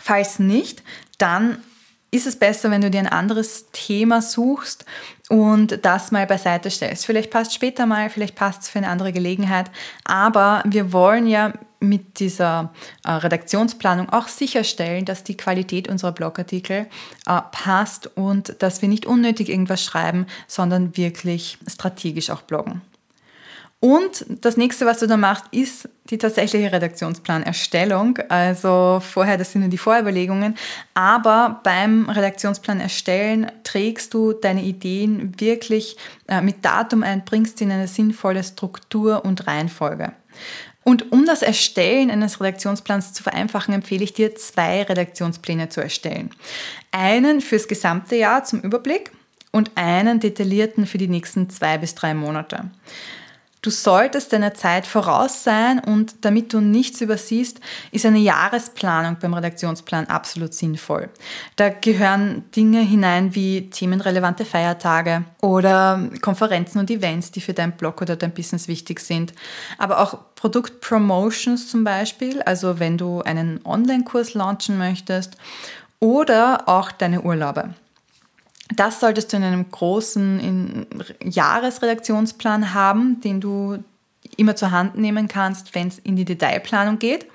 falls 0.00 0.38
nicht, 0.38 0.84
dann 1.18 1.58
ist 2.12 2.28
es 2.28 2.36
besser, 2.36 2.70
wenn 2.70 2.80
du 2.80 2.92
dir 2.92 3.00
ein 3.00 3.08
anderes 3.08 3.72
Thema 3.72 4.22
suchst 4.22 4.84
und 5.28 5.84
das 5.84 6.12
mal 6.12 6.28
beiseite 6.28 6.70
stellst. 6.70 7.06
Vielleicht 7.06 7.32
passt 7.32 7.52
später 7.52 7.86
mal, 7.86 8.08
vielleicht 8.08 8.36
passt 8.36 8.62
es 8.62 8.68
für 8.68 8.78
eine 8.78 8.88
andere 8.88 9.12
Gelegenheit, 9.12 9.68
aber 10.04 10.62
wir 10.64 10.92
wollen 10.92 11.26
ja 11.26 11.52
mit 11.88 12.20
dieser 12.20 12.72
äh, 13.04 13.10
Redaktionsplanung 13.10 14.10
auch 14.10 14.28
sicherstellen, 14.28 15.04
dass 15.04 15.24
die 15.24 15.36
Qualität 15.36 15.88
unserer 15.88 16.12
Blogartikel 16.12 16.86
äh, 17.26 17.40
passt 17.52 18.08
und 18.16 18.62
dass 18.62 18.82
wir 18.82 18.88
nicht 18.88 19.06
unnötig 19.06 19.48
irgendwas 19.48 19.82
schreiben, 19.82 20.26
sondern 20.46 20.96
wirklich 20.96 21.58
strategisch 21.66 22.30
auch 22.30 22.42
bloggen. 22.42 22.82
Und 23.78 24.24
das 24.40 24.56
nächste, 24.56 24.86
was 24.86 25.00
du 25.00 25.06
dann 25.06 25.20
machst, 25.20 25.44
ist 25.50 25.88
die 26.08 26.16
tatsächliche 26.16 26.72
Redaktionsplanerstellung. 26.72 28.18
Also 28.28 29.00
vorher, 29.00 29.36
das 29.36 29.52
sind 29.52 29.60
nur 29.60 29.70
die 29.70 29.78
Vorüberlegungen. 29.78 30.56
Aber 30.94 31.60
beim 31.62 32.08
Redaktionsplan 32.08 32.80
erstellen 32.80 33.52
trägst 33.64 34.14
du 34.14 34.32
deine 34.32 34.62
Ideen 34.62 35.38
wirklich 35.38 35.98
äh, 36.26 36.40
mit 36.40 36.64
Datum 36.64 37.02
ein, 37.02 37.24
bringst 37.24 37.58
sie 37.58 37.64
in 37.64 37.72
eine 37.72 37.86
sinnvolle 37.86 38.42
Struktur 38.42 39.24
und 39.24 39.46
Reihenfolge. 39.46 40.12
Und 40.86 41.10
um 41.10 41.26
das 41.26 41.42
Erstellen 41.42 42.12
eines 42.12 42.40
Redaktionsplans 42.40 43.12
zu 43.12 43.24
vereinfachen, 43.24 43.74
empfehle 43.74 44.04
ich 44.04 44.12
dir, 44.12 44.36
zwei 44.36 44.84
Redaktionspläne 44.84 45.68
zu 45.68 45.80
erstellen. 45.80 46.30
Einen 46.92 47.40
fürs 47.40 47.66
gesamte 47.66 48.14
Jahr 48.14 48.44
zum 48.44 48.60
Überblick 48.60 49.10
und 49.50 49.72
einen 49.74 50.20
detaillierten 50.20 50.86
für 50.86 50.98
die 50.98 51.08
nächsten 51.08 51.50
zwei 51.50 51.76
bis 51.78 51.96
drei 51.96 52.14
Monate. 52.14 52.70
Du 53.62 53.70
solltest 53.70 54.32
deiner 54.32 54.54
Zeit 54.54 54.86
voraus 54.86 55.42
sein 55.42 55.80
und 55.80 56.24
damit 56.24 56.52
du 56.52 56.60
nichts 56.60 57.00
übersiehst, 57.00 57.60
ist 57.90 58.06
eine 58.06 58.18
Jahresplanung 58.18 59.16
beim 59.20 59.34
Redaktionsplan 59.34 60.06
absolut 60.06 60.54
sinnvoll. 60.54 61.08
Da 61.56 61.70
gehören 61.70 62.44
Dinge 62.54 62.80
hinein 62.80 63.34
wie 63.34 63.68
themenrelevante 63.70 64.44
Feiertage 64.44 65.24
oder 65.40 66.00
Konferenzen 66.20 66.78
und 66.78 66.90
Events, 66.90 67.32
die 67.32 67.40
für 67.40 67.54
dein 67.54 67.72
Blog 67.72 68.02
oder 68.02 68.14
dein 68.14 68.34
Business 68.34 68.68
wichtig 68.68 69.00
sind. 69.00 69.32
Aber 69.78 70.00
auch 70.00 70.18
Produktpromotions 70.36 71.68
zum 71.68 71.82
Beispiel, 71.82 72.42
also 72.42 72.78
wenn 72.78 72.98
du 72.98 73.22
einen 73.22 73.60
Online-Kurs 73.64 74.34
launchen 74.34 74.78
möchtest 74.78 75.36
oder 75.98 76.68
auch 76.68 76.92
deine 76.92 77.22
Urlaube. 77.22 77.74
Das 78.74 79.00
solltest 79.00 79.32
du 79.32 79.36
in 79.36 79.44
einem 79.44 79.70
großen 79.70 80.86
Jahresredaktionsplan 81.22 82.74
haben, 82.74 83.20
den 83.20 83.40
du 83.40 83.78
immer 84.36 84.56
zur 84.56 84.70
Hand 84.70 84.96
nehmen 84.96 85.28
kannst, 85.28 85.74
wenn 85.74 85.88
es 85.88 85.98
in 85.98 86.16
die 86.16 86.24
Detailplanung 86.24 86.98
geht. 86.98 87.26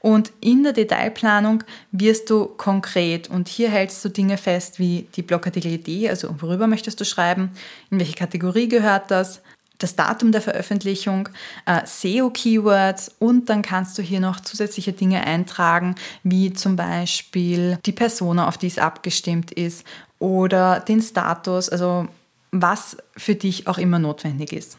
Und 0.00 0.32
in 0.40 0.64
der 0.64 0.72
Detailplanung 0.72 1.64
wirst 1.92 2.30
du 2.30 2.46
konkret 2.46 3.30
und 3.30 3.48
hier 3.48 3.70
hältst 3.70 4.04
du 4.04 4.08
Dinge 4.08 4.36
fest 4.36 4.78
wie 4.78 5.06
die 5.14 5.22
Blogartikel-Idee, 5.22 6.10
also 6.10 6.34
worüber 6.40 6.66
möchtest 6.66 7.00
du 7.00 7.04
schreiben, 7.04 7.52
in 7.90 7.98
welche 7.98 8.14
Kategorie 8.14 8.68
gehört 8.68 9.10
das, 9.10 9.40
das 9.78 9.96
Datum 9.96 10.32
der 10.32 10.42
Veröffentlichung, 10.42 11.28
äh, 11.66 11.80
SEO-Keywords 11.84 13.14
und 13.18 13.48
dann 13.48 13.62
kannst 13.62 13.96
du 13.98 14.02
hier 14.02 14.20
noch 14.20 14.40
zusätzliche 14.40 14.92
Dinge 14.92 15.24
eintragen, 15.24 15.94
wie 16.24 16.52
zum 16.52 16.76
Beispiel 16.76 17.78
die 17.86 17.92
Persona, 17.92 18.48
auf 18.48 18.58
die 18.58 18.66
es 18.66 18.78
abgestimmt 18.78 19.52
ist 19.52 19.84
oder 20.22 20.78
den 20.78 21.02
Status, 21.02 21.68
also 21.68 22.06
was 22.52 22.96
für 23.16 23.34
dich 23.34 23.66
auch 23.66 23.76
immer 23.76 23.98
notwendig 23.98 24.52
ist. 24.52 24.78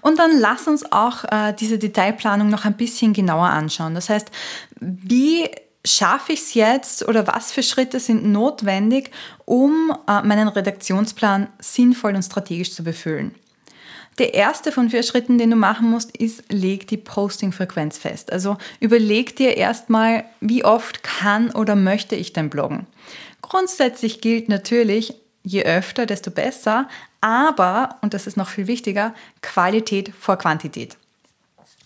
Und 0.00 0.18
dann 0.18 0.38
lass 0.40 0.66
uns 0.66 0.90
auch 0.90 1.24
äh, 1.24 1.52
diese 1.52 1.78
Detailplanung 1.78 2.48
noch 2.48 2.64
ein 2.64 2.76
bisschen 2.76 3.12
genauer 3.12 3.48
anschauen. 3.48 3.94
Das 3.94 4.08
heißt, 4.08 4.30
wie 4.80 5.50
schaffe 5.84 6.32
ich 6.32 6.40
es 6.40 6.54
jetzt 6.54 7.06
oder 7.06 7.26
was 7.26 7.52
für 7.52 7.62
Schritte 7.62 8.00
sind 8.00 8.24
notwendig, 8.24 9.10
um 9.44 9.92
äh, 10.08 10.22
meinen 10.22 10.48
Redaktionsplan 10.48 11.48
sinnvoll 11.58 12.14
und 12.14 12.22
strategisch 12.22 12.72
zu 12.72 12.82
befüllen? 12.84 13.34
Der 14.18 14.34
erste 14.34 14.72
von 14.72 14.90
vier 14.90 15.02
Schritten, 15.02 15.38
den 15.38 15.50
du 15.50 15.56
machen 15.56 15.90
musst, 15.90 16.16
ist, 16.16 16.44
leg 16.50 16.86
die 16.86 16.98
Posting-Frequenz 16.98 17.98
fest. 17.98 18.32
Also 18.32 18.56
überleg 18.78 19.36
dir 19.36 19.56
erstmal, 19.56 20.24
wie 20.40 20.64
oft 20.64 21.02
kann 21.02 21.50
oder 21.50 21.76
möchte 21.76 22.14
ich 22.14 22.32
denn 22.32 22.50
bloggen. 22.50 22.86
Grundsätzlich 23.52 24.22
gilt 24.22 24.48
natürlich, 24.48 25.12
je 25.42 25.64
öfter, 25.64 26.06
desto 26.06 26.30
besser, 26.30 26.88
aber, 27.20 27.98
und 28.00 28.14
das 28.14 28.26
ist 28.26 28.38
noch 28.38 28.48
viel 28.48 28.66
wichtiger, 28.66 29.12
Qualität 29.42 30.10
vor 30.18 30.38
Quantität. 30.38 30.96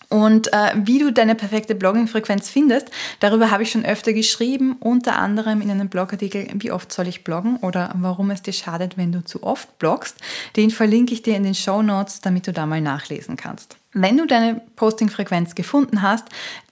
Und 0.07 0.53
äh, 0.53 0.71
wie 0.77 0.99
du 0.99 1.11
deine 1.11 1.35
perfekte 1.35 1.75
Blogging-Frequenz 1.75 2.49
findest, 2.49 2.89
darüber 3.19 3.51
habe 3.51 3.63
ich 3.63 3.71
schon 3.71 3.83
öfter 3.83 4.13
geschrieben, 4.13 4.77
unter 4.79 5.19
anderem 5.19 5.59
in 5.59 5.69
einem 5.69 5.89
Blogartikel, 5.89 6.47
wie 6.53 6.71
oft 6.71 6.93
soll 6.93 7.09
ich 7.09 7.25
bloggen 7.25 7.57
oder 7.57 7.93
warum 7.97 8.31
es 8.31 8.41
dir 8.41 8.53
schadet, 8.53 8.95
wenn 8.95 9.11
du 9.11 9.25
zu 9.25 9.43
oft 9.43 9.77
bloggst. 9.77 10.15
Den 10.55 10.71
verlinke 10.71 11.13
ich 11.13 11.21
dir 11.21 11.35
in 11.35 11.43
den 11.43 11.53
Show 11.53 11.81
Notes, 11.81 12.21
damit 12.21 12.47
du 12.47 12.53
da 12.53 12.65
mal 12.65 12.79
nachlesen 12.79 13.35
kannst. 13.35 13.75
Wenn 13.91 14.15
du 14.15 14.25
deine 14.25 14.61
Posting-Frequenz 14.77 15.53
gefunden 15.53 16.01
hast, 16.01 16.29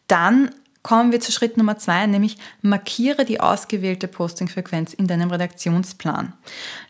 dann 0.08 0.52
kommen 0.86 1.12
wir 1.12 1.20
zu 1.20 1.32
Schritt 1.32 1.58
Nummer 1.58 1.80
zwei, 1.80 2.06
nämlich 2.06 2.38
markiere 2.62 3.26
die 3.26 3.40
ausgewählte 3.40 4.08
Postingfrequenz 4.08 4.94
in 4.94 5.08
deinem 5.08 5.32
Redaktionsplan. 5.32 6.34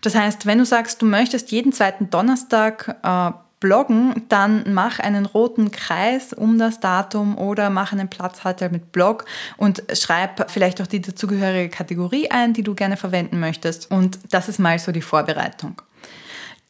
Das 0.02 0.16
heißt, 0.16 0.46
wenn 0.46 0.58
du 0.58 0.66
sagst, 0.66 1.02
du 1.02 1.06
möchtest 1.06 1.50
jeden 1.54 1.72
zweiten 1.72 2.10
Donnerstag 2.10 2.98
äh, 3.04 3.32
bloggen, 3.62 4.24
dann 4.28 4.74
mach 4.74 5.00
einen 5.00 5.26
roten 5.26 5.72
Kreis 5.72 6.34
um 6.34 6.60
das 6.60 6.82
Datum 6.82 7.38
oder 7.38 7.70
mach 7.70 7.94
einen 7.94 8.10
Platzhalter 8.10 8.68
mit 8.70 8.92
Blog 8.92 9.24
und 9.56 9.82
schreib 9.94 10.52
vielleicht 10.52 10.82
auch 10.82 10.88
die 10.88 11.00
dazugehörige 11.00 11.70
Kategorie 11.70 12.30
ein, 12.30 12.52
die 12.52 12.64
du 12.64 12.76
gerne 12.76 12.98
verwenden 12.98 13.40
möchtest. 13.40 13.90
Und 13.90 14.20
das 14.30 14.50
ist 14.50 14.60
mal 14.60 14.78
so 14.78 14.92
die 14.92 15.02
Vorbereitung. 15.02 15.82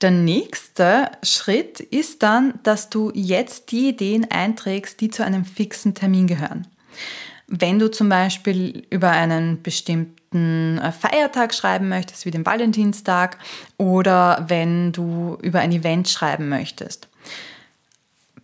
Der 0.01 0.11
nächste 0.11 1.09
Schritt 1.23 1.79
ist 1.79 2.21
dann, 2.21 2.59
dass 2.61 2.91
du 2.91 3.11
jetzt 3.15 3.71
die 3.71 3.89
Ideen 3.89 4.29
einträgst, 4.29 5.01
die 5.01 5.09
zu 5.09 5.25
einem 5.25 5.43
fixen 5.43 5.95
Termin 5.95 6.27
gehören. 6.27 6.67
Wenn 7.47 7.77
du 7.77 7.91
zum 7.91 8.09
Beispiel 8.09 8.85
über 8.89 9.11
einen 9.11 9.61
bestimmten 9.61 10.79
äh, 10.79 10.91
Feiertag 10.91 11.53
schreiben 11.53 11.89
möchtest, 11.89 12.25
wie 12.25 12.31
den 12.31 12.45
Valentinstag, 12.45 13.37
oder 13.77 14.45
wenn 14.47 14.91
du 14.91 15.37
über 15.41 15.59
ein 15.59 15.71
Event 15.71 16.09
schreiben 16.09 16.49
möchtest. 16.49 17.07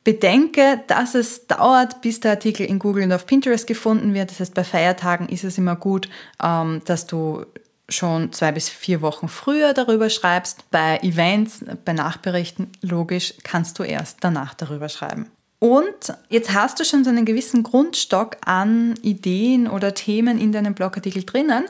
Bedenke, 0.03 0.81
dass 0.87 1.13
es 1.13 1.47
dauert, 1.47 2.01
bis 2.01 2.19
der 2.19 2.31
Artikel 2.31 2.65
in 2.65 2.79
Google 2.79 3.03
und 3.03 3.13
auf 3.13 3.27
Pinterest 3.27 3.67
gefunden 3.67 4.13
wird. 4.13 4.31
Das 4.31 4.39
heißt, 4.39 4.53
bei 4.53 4.63
Feiertagen 4.63 5.29
ist 5.29 5.43
es 5.43 5.57
immer 5.57 5.75
gut, 5.75 6.09
ähm, 6.43 6.81
dass 6.85 7.05
du 7.05 7.45
schon 7.87 8.31
zwei 8.31 8.51
bis 8.51 8.69
vier 8.69 9.01
Wochen 9.01 9.27
früher 9.27 9.73
darüber 9.73 10.09
schreibst. 10.09 10.69
Bei 10.71 10.97
Events, 10.99 11.63
bei 11.85 11.93
Nachberichten, 11.93 12.71
logisch, 12.81 13.33
kannst 13.43 13.77
du 13.77 13.83
erst 13.83 14.17
danach 14.21 14.53
darüber 14.53 14.89
schreiben. 14.89 15.27
Und 15.63 16.15
jetzt 16.30 16.56
hast 16.56 16.80
du 16.80 16.84
schon 16.84 17.04
so 17.04 17.12
einen 17.12 17.24
gewissen 17.24 17.62
Grundstock 17.62 18.38
an 18.43 18.95
Ideen 19.04 19.67
oder 19.67 19.93
Themen 19.93 20.39
in 20.39 20.52
deinem 20.52 20.74
Blogartikel 20.74 21.24
drinnen. 21.24 21.65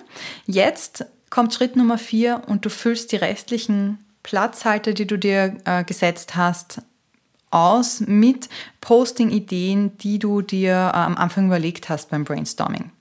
Jetzt 0.48 1.06
kommt 1.30 1.54
Schritt 1.54 1.76
Nummer 1.76 1.98
vier 1.98 2.42
und 2.48 2.64
du 2.64 2.70
füllst 2.70 3.12
die 3.12 3.18
restlichen 3.18 3.98
Platzhalter, 4.24 4.94
die 4.94 5.06
du 5.06 5.18
dir 5.18 5.58
äh, 5.66 5.84
gesetzt 5.84 6.38
hast, 6.38 6.82
aus 7.50 8.00
mit 8.00 8.48
Posting-Ideen, 8.80 9.98
die 9.98 10.20
du 10.20 10.42
dir 10.42 10.72
äh, 10.72 10.98
am 10.98 11.18
Anfang 11.18 11.48
überlegt 11.48 11.90
hast 11.90 12.12
beim 12.12 12.24
Brainstorming. 12.24 12.92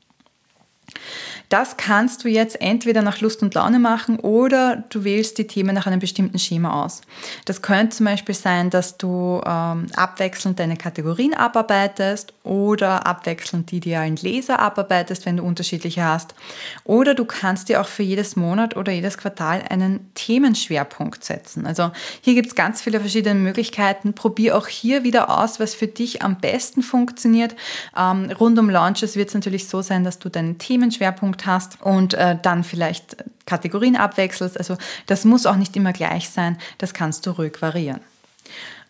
Das 1.51 1.77
kannst 1.77 2.23
du 2.23 2.29
jetzt 2.29 2.61
entweder 2.61 3.03
nach 3.03 3.21
Lust 3.21 3.43
und 3.43 3.55
Laune 3.55 3.81
machen 3.81 4.21
oder 4.21 4.85
du 4.89 5.03
wählst 5.03 5.37
die 5.37 5.49
Themen 5.49 5.75
nach 5.75 5.89
einem 5.89 5.99
bestimmten 5.99 6.39
Schema 6.39 6.85
aus. 6.85 7.01
Das 7.45 7.61
könnte 7.61 7.97
zum 7.97 8.07
Beispiel 8.07 8.37
sein, 8.37 8.71
dass 8.71 8.99
du 8.99 9.41
ähm, 9.45 9.89
abwechselnd 9.97 10.61
deine 10.61 10.77
Kategorien 10.77 11.35
abarbeitest 11.35 12.35
oder 12.45 13.05
abwechselnd 13.05 13.73
die 13.73 13.79
idealen 13.79 14.15
Leser 14.15 14.61
abarbeitest, 14.61 15.27
wenn 15.27 15.39
du 15.39 15.43
unterschiedliche 15.43 16.05
hast. 16.05 16.37
Oder 16.85 17.15
du 17.15 17.25
kannst 17.25 17.69
dir 17.69 17.81
auch 17.81 17.89
für 17.89 18.05
jedes 18.05 18.37
Monat 18.37 18.77
oder 18.77 18.93
jedes 18.93 19.19
Quartal 19.19 19.65
einen 19.69 20.09
Themenschwerpunkt 20.15 21.25
setzen. 21.25 21.67
Also 21.67 21.91
hier 22.21 22.35
gibt 22.35 22.47
es 22.47 22.55
ganz 22.55 22.81
viele 22.81 23.01
verschiedene 23.01 23.35
Möglichkeiten. 23.41 24.13
Probier 24.13 24.57
auch 24.57 24.69
hier 24.69 25.03
wieder 25.03 25.37
aus, 25.37 25.59
was 25.59 25.75
für 25.75 25.89
dich 25.89 26.23
am 26.23 26.37
besten 26.37 26.83
funktioniert. 26.83 27.57
Ähm, 27.97 28.31
rund 28.39 28.57
um 28.57 28.71
Launches 28.71 29.17
wird 29.17 29.31
es 29.31 29.35
natürlich 29.35 29.67
so 29.67 29.83
sein, 29.83 30.05
dass 30.05 30.21
du 30.21 30.29
deinen 30.29 30.59
Themenschwerpunkt 30.59 31.40
Schwerpunkt 31.41 31.47
hast 31.47 31.81
und 31.83 32.15
äh, 32.15 32.37
dann 32.41 32.65
vielleicht 32.65 33.17
Kategorien 33.47 33.97
abwechselst. 33.97 34.59
Also 34.59 34.77
das 35.07 35.25
muss 35.25 35.47
auch 35.47 35.57
nicht 35.57 35.77
immer 35.77 35.93
gleich 35.93 36.31
sein, 36.31 36.59
das 36.79 36.95
kannst 36.95 37.27
du 37.27 37.31
ruhig 37.31 37.61
variieren. 37.61 38.01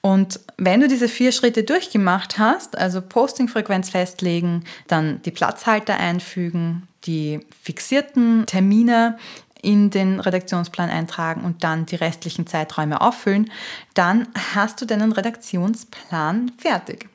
Und 0.02 0.40
wenn 0.56 0.80
du 0.80 0.88
diese 0.88 1.08
vier 1.08 1.30
Schritte 1.30 1.62
durchgemacht 1.62 2.38
hast, 2.38 2.76
also 2.76 3.02
Postingfrequenz 3.02 3.90
festlegen, 3.90 4.64
dann 4.86 5.20
die 5.22 5.30
Platzhalter 5.30 5.98
einfügen, 5.98 6.88
die 7.04 7.40
fixierten 7.62 8.46
Termine 8.46 9.18
in 9.62 9.90
den 9.90 10.20
Redaktionsplan 10.20 10.88
eintragen 10.88 11.44
und 11.44 11.64
dann 11.64 11.84
die 11.84 11.96
restlichen 11.96 12.46
Zeiträume 12.46 13.02
auffüllen, 13.02 13.50
dann 13.92 14.26
hast 14.54 14.80
du 14.80 14.86
deinen 14.86 15.12
Redaktionsplan 15.12 16.52
fertig. 16.56 17.10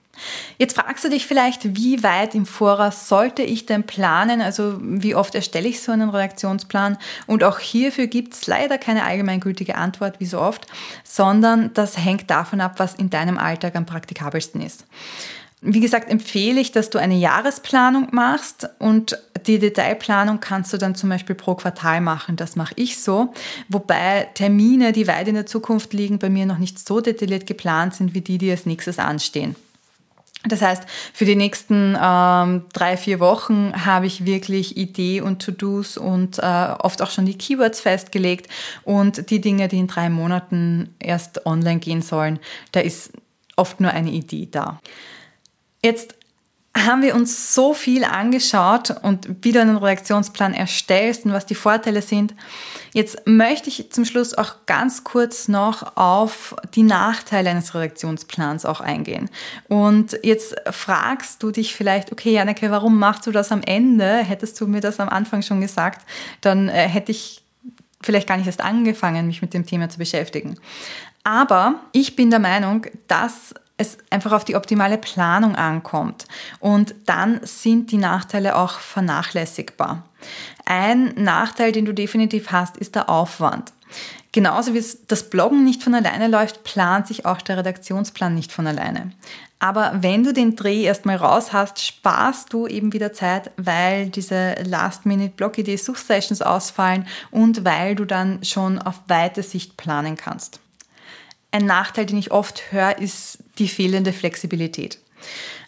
Jetzt 0.58 0.76
fragst 0.76 1.04
du 1.04 1.10
dich 1.10 1.26
vielleicht, 1.26 1.76
wie 1.76 2.04
weit 2.04 2.36
im 2.36 2.46
Voraus 2.46 3.08
sollte 3.08 3.42
ich 3.42 3.66
denn 3.66 3.84
planen? 3.84 4.42
Also 4.42 4.78
wie 4.82 5.16
oft 5.16 5.36
erstelle 5.36 5.68
ich 5.68 5.82
so 5.82 5.92
einen 5.92 6.10
Redaktionsplan? 6.10 6.98
Und 7.28 7.44
auch 7.44 7.60
hierfür 7.60 8.08
gibt 8.08 8.34
es 8.34 8.48
leider 8.48 8.78
keine 8.78 9.04
allgemeingültige 9.04 9.76
Antwort, 9.76 10.20
wie 10.20 10.26
so 10.26 10.40
oft, 10.40 10.68
sondern 11.04 11.74
das 11.74 11.98
hängt 11.98 12.30
davon 12.30 12.62
ab, 12.62 12.76
was 12.78 12.96
in 12.96 13.10
deinem 13.10 13.38
Alltag 13.38 13.76
am 13.76 13.86
praktikabelsten 13.86 14.62
ist. 14.62 14.86
Wie 15.68 15.80
gesagt, 15.80 16.12
empfehle 16.12 16.62
ich, 16.62 16.72
dass 16.72 16.92
du 16.92 17.00
eine 17.00 17.16
Jahresplanung 17.16 18.10
machst 18.12 18.70
und 18.78 19.18
die 19.48 19.58
Detailplanung 19.58 20.40
kannst 20.40 20.72
du 20.72 20.78
dann 20.78 20.94
zum 20.94 21.10
Beispiel 21.10 21.36
pro 21.36 21.56
Quartal 21.56 22.02
machen. 22.02 22.36
Das 22.36 22.56
mache 22.56 22.74
ich 22.78 23.00
so. 23.00 23.34
Wobei 23.68 24.30
Termine, 24.36 24.92
die 24.92 25.08
weit 25.08 25.28
in 25.28 25.34
der 25.34 25.48
Zukunft 25.48 25.94
liegen, 25.94 26.20
bei 26.20 26.30
mir 26.30 26.46
noch 26.46 26.60
nicht 26.60 26.86
so 26.86 27.02
detailliert 27.02 27.48
geplant 27.48 27.96
sind 27.96 28.14
wie 28.14 28.22
die, 28.22 28.38
die 28.38 28.52
als 28.52 28.68
nächstes 28.68 29.00
anstehen. 29.00 29.56
Das 30.48 30.62
heißt, 30.62 30.84
für 31.14 31.26
die 31.26 31.36
nächsten 31.36 31.98
ähm, 32.00 32.66
drei, 32.74 32.98
vier 32.98 33.20
Wochen 33.20 33.74
habe 33.86 34.06
ich 34.06 34.26
wirklich 34.26 34.78
Idee 34.78 35.22
und 35.22 35.42
To-Dos 35.42 35.98
und 35.98 36.40
äh, 36.40 36.42
oft 36.80 37.02
auch 37.02 37.10
schon 37.10 37.26
die 37.26 37.38
Keywords 37.38 37.82
festgelegt 37.82 38.48
und 38.84 39.30
die 39.30 39.42
Dinge, 39.42 39.68
die 39.68 39.80
in 39.80 39.88
drei 39.88 40.10
Monaten 40.10 40.94
erst 41.00 41.46
online 41.46 41.80
gehen 41.80 42.02
sollen, 42.02 42.40
da 42.72 42.80
ist 42.80 43.12
oft 43.56 43.80
nur 43.80 43.92
eine 43.92 44.12
Idee 44.12 44.48
da. 44.50 44.80
Jetzt 45.84 46.16
haben 46.76 47.02
wir 47.02 47.16
uns 47.16 47.54
so 47.54 47.74
viel 47.74 48.04
angeschaut 48.04 48.94
und 49.02 49.30
wie 49.42 49.54
du 49.54 49.62
einen 49.62 49.78
Reaktionsplan 49.78 50.54
erstellst 50.54 51.26
und 51.26 51.32
was 51.32 51.46
die 51.46 51.56
Vorteile 51.56 52.02
sind. 52.02 52.34
Jetzt 52.94 53.26
möchte 53.26 53.70
ich 53.70 53.92
zum 53.92 54.04
Schluss 54.04 54.34
auch 54.34 54.66
ganz 54.66 55.06
kurz 55.06 55.48
noch 55.48 55.96
auf 55.96 56.54
die 56.76 56.84
Nachteile 56.84 57.50
eines 57.50 57.74
Reaktionsplans 57.76 58.66
auch 58.66 58.82
eingehen. 58.82 59.30
Und 59.70 60.20
jetzt 60.22 60.56
fragst 60.70 61.42
du 61.42 61.52
dich 61.52 61.74
vielleicht, 61.74 62.12
okay, 62.12 62.34
Janneke, 62.34 62.70
warum 62.72 63.00
machst 63.00 63.26
du 63.26 63.32
das 63.32 63.54
am 63.54 63.62
Ende? 63.62 64.18
Hättest 64.18 64.60
du 64.60 64.68
mir 64.68 64.82
das 64.82 65.00
am 65.00 65.08
Anfang 65.08 65.44
schon 65.44 65.62
gesagt, 65.62 66.06
dann 66.42 66.68
äh, 66.68 66.90
hätte 66.90 67.12
ich 67.12 67.42
vielleicht 68.02 68.28
gar 68.28 68.36
nicht 68.36 68.48
erst 68.48 68.62
angefangen, 68.62 69.28
mich 69.28 69.42
mit 69.42 69.54
dem 69.54 69.66
Thema 69.66 69.90
zu 69.90 69.98
beschäftigen. 69.98 70.60
Aber 71.24 71.80
ich 71.92 72.16
bin 72.16 72.30
der 72.30 72.40
Meinung, 72.40 72.86
dass 73.08 73.56
es 73.78 73.98
einfach 74.10 74.32
auf 74.32 74.46
die 74.46 74.56
optimale 74.56 74.98
Planung 74.98 75.56
ankommt. 75.56 76.26
Und 76.60 76.96
dann 77.06 77.40
sind 77.44 77.92
die 77.92 77.98
Nachteile 77.98 78.56
auch 78.56 78.80
vernachlässigbar. 78.80 80.04
Ein 80.66 81.14
Nachteil, 81.16 81.72
den 81.72 81.86
du 81.86 81.94
definitiv 81.94 82.52
hast, 82.52 82.78
ist 82.78 82.96
der 82.96 83.10
Aufwand. 83.10 83.74
Genauso 84.32 84.74
wie 84.74 84.84
das 85.08 85.30
Bloggen 85.30 85.64
nicht 85.64 85.82
von 85.82 85.96
alleine 85.96 86.28
läuft, 86.28 86.64
plant 86.64 87.08
sich 87.08 87.26
auch 87.26 87.42
der 87.42 87.58
Redaktionsplan 87.58 88.36
nicht 88.36 88.52
von 88.52 88.68
alleine. 88.68 89.12
Aber 89.60 89.94
wenn 90.02 90.24
du 90.24 90.34
den 90.34 90.58
Dreh 90.58 90.84
erstmal 90.84 91.16
raus 91.16 91.54
hast, 91.54 91.82
sparst 91.82 92.52
du 92.52 92.68
eben 92.68 92.92
wieder 92.92 93.14
Zeit, 93.14 93.52
weil 93.56 94.10
diese 94.10 94.56
Last-Minute-Blog-Idee-Suchsessions 94.64 96.42
ausfallen 96.42 97.08
und 97.32 97.64
weil 97.64 97.96
du 97.96 98.04
dann 98.04 98.44
schon 98.44 98.78
auf 98.78 98.96
weite 99.08 99.42
Sicht 99.42 99.78
planen 99.78 100.18
kannst. 100.18 100.60
Ein 101.52 101.66
Nachteil, 101.66 102.06
den 102.06 102.18
ich 102.18 102.32
oft 102.32 102.74
höre, 102.74 103.00
ist 103.00 103.40
die 103.58 103.68
fehlende 103.68 104.14
Flexibilität. 104.14 105.00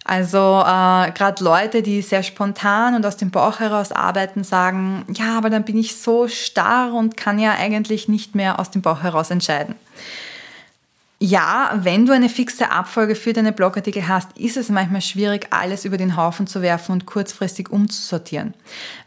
Also 0.04 0.38
äh, 0.38 1.12
gerade 1.12 1.43
Leute, 1.43 1.82
die 1.84 2.02
sehr 2.02 2.23
spontan 2.23 2.95
und 2.95 3.06
aus 3.06 3.17
dem 3.17 3.30
Bauch 3.30 3.60
heraus 3.60 3.91
arbeiten, 3.91 4.45
sagen, 4.45 5.06
ja, 5.13 5.38
aber 5.38 5.50
dann 5.50 5.65
bin 5.65 5.78
ich 5.78 5.97
so 5.97 6.30
starr 6.30 6.93
und 6.93 7.17
kann 7.17 7.39
ja 7.39 7.56
eigentlich 7.56 8.08
nicht 8.08 8.34
mehr 8.34 8.60
aus 8.60 8.71
dem 8.71 8.82
Bauch 8.82 9.04
heraus 9.04 9.32
entscheiden. 9.32 9.76
Ja, 11.19 11.71
wenn 11.82 12.06
du 12.06 12.13
eine 12.13 12.30
fixe 12.30 12.69
Abfolge 12.69 13.15
für 13.15 13.34
deine 13.34 13.51
Blogartikel 13.51 14.08
hast, 14.08 14.38
ist 14.38 14.56
es 14.56 14.69
manchmal 14.69 15.01
schwierig, 15.01 15.47
alles 15.49 15.84
über 15.84 15.97
den 15.97 16.15
Haufen 16.15 16.45
zu 16.45 16.62
werfen 16.62 16.91
und 16.91 17.08
kurzfristig 17.08 17.71
umzusortieren. 17.71 18.53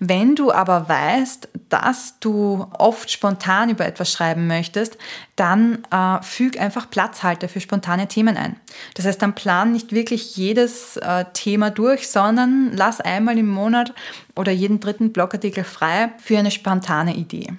Wenn 0.01 0.35
du 0.35 0.51
aber 0.51 0.89
weißt, 0.89 1.49
dass 1.69 2.19
du 2.19 2.67
oft 2.77 3.13
spontan 3.13 3.71
über 3.71 3.87
etwas 3.87 4.11
schreiben 4.11 4.49
möchtest, 4.49 4.99
dann 5.37 5.85
äh, 5.93 6.21
füg 6.23 6.61
einfach 6.61 6.91
Platzhalter 6.91 7.49
für 7.49 7.61
spontane 7.61 8.09
Themen 8.09 8.37
ein. 8.37 8.57
Das 8.95 9.07
heißt, 9.07 9.23
dann 9.23 9.37
plan 9.37 9.71
nicht 9.71 9.93
wirklich 9.93 10.37
jedes 10.37 10.97
äh, 10.97 11.27
Thema 11.33 11.71
durch, 11.71 12.09
sondern 12.09 12.73
lass 12.75 13.01
einmal 13.01 13.39
im 13.39 13.49
Monat 13.49 13.95
oder 14.35 14.51
jeden 14.51 14.81
dritten 14.81 15.13
Blogartikel 15.13 15.63
frei 15.63 16.11
für 16.19 16.39
eine 16.39 16.51
spontane 16.51 17.15
Idee. 17.15 17.55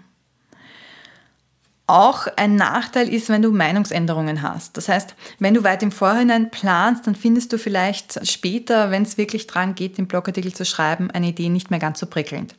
Auch 1.91 2.27
ein 2.38 2.56
Nachteil 2.56 3.13
ist, 3.13 3.27
wenn 3.27 3.41
du 3.41 3.51
Meinungsänderungen 3.51 4.41
hast. 4.41 4.77
Das 4.77 4.88
heißt, 4.88 5.13
wenn 5.39 5.54
du 5.54 5.65
weit 5.65 5.84
im 5.84 5.91
Vorhinein 5.91 6.49
planst, 6.49 7.06
dann 7.06 7.15
findest 7.15 7.51
du 7.51 7.58
vielleicht 7.58 8.25
später, 8.25 8.91
wenn 8.91 9.04
es 9.04 9.17
wirklich 9.17 9.45
dran 9.45 9.75
geht, 9.75 9.97
den 9.97 10.08
Blogartikel 10.08 10.54
zu 10.54 10.63
schreiben, 10.63 11.12
eine 11.12 11.27
Idee 11.27 11.49
nicht 11.49 11.69
mehr 11.69 11.82
ganz 11.82 11.99
so 11.99 12.06
prickelnd. 12.06 12.56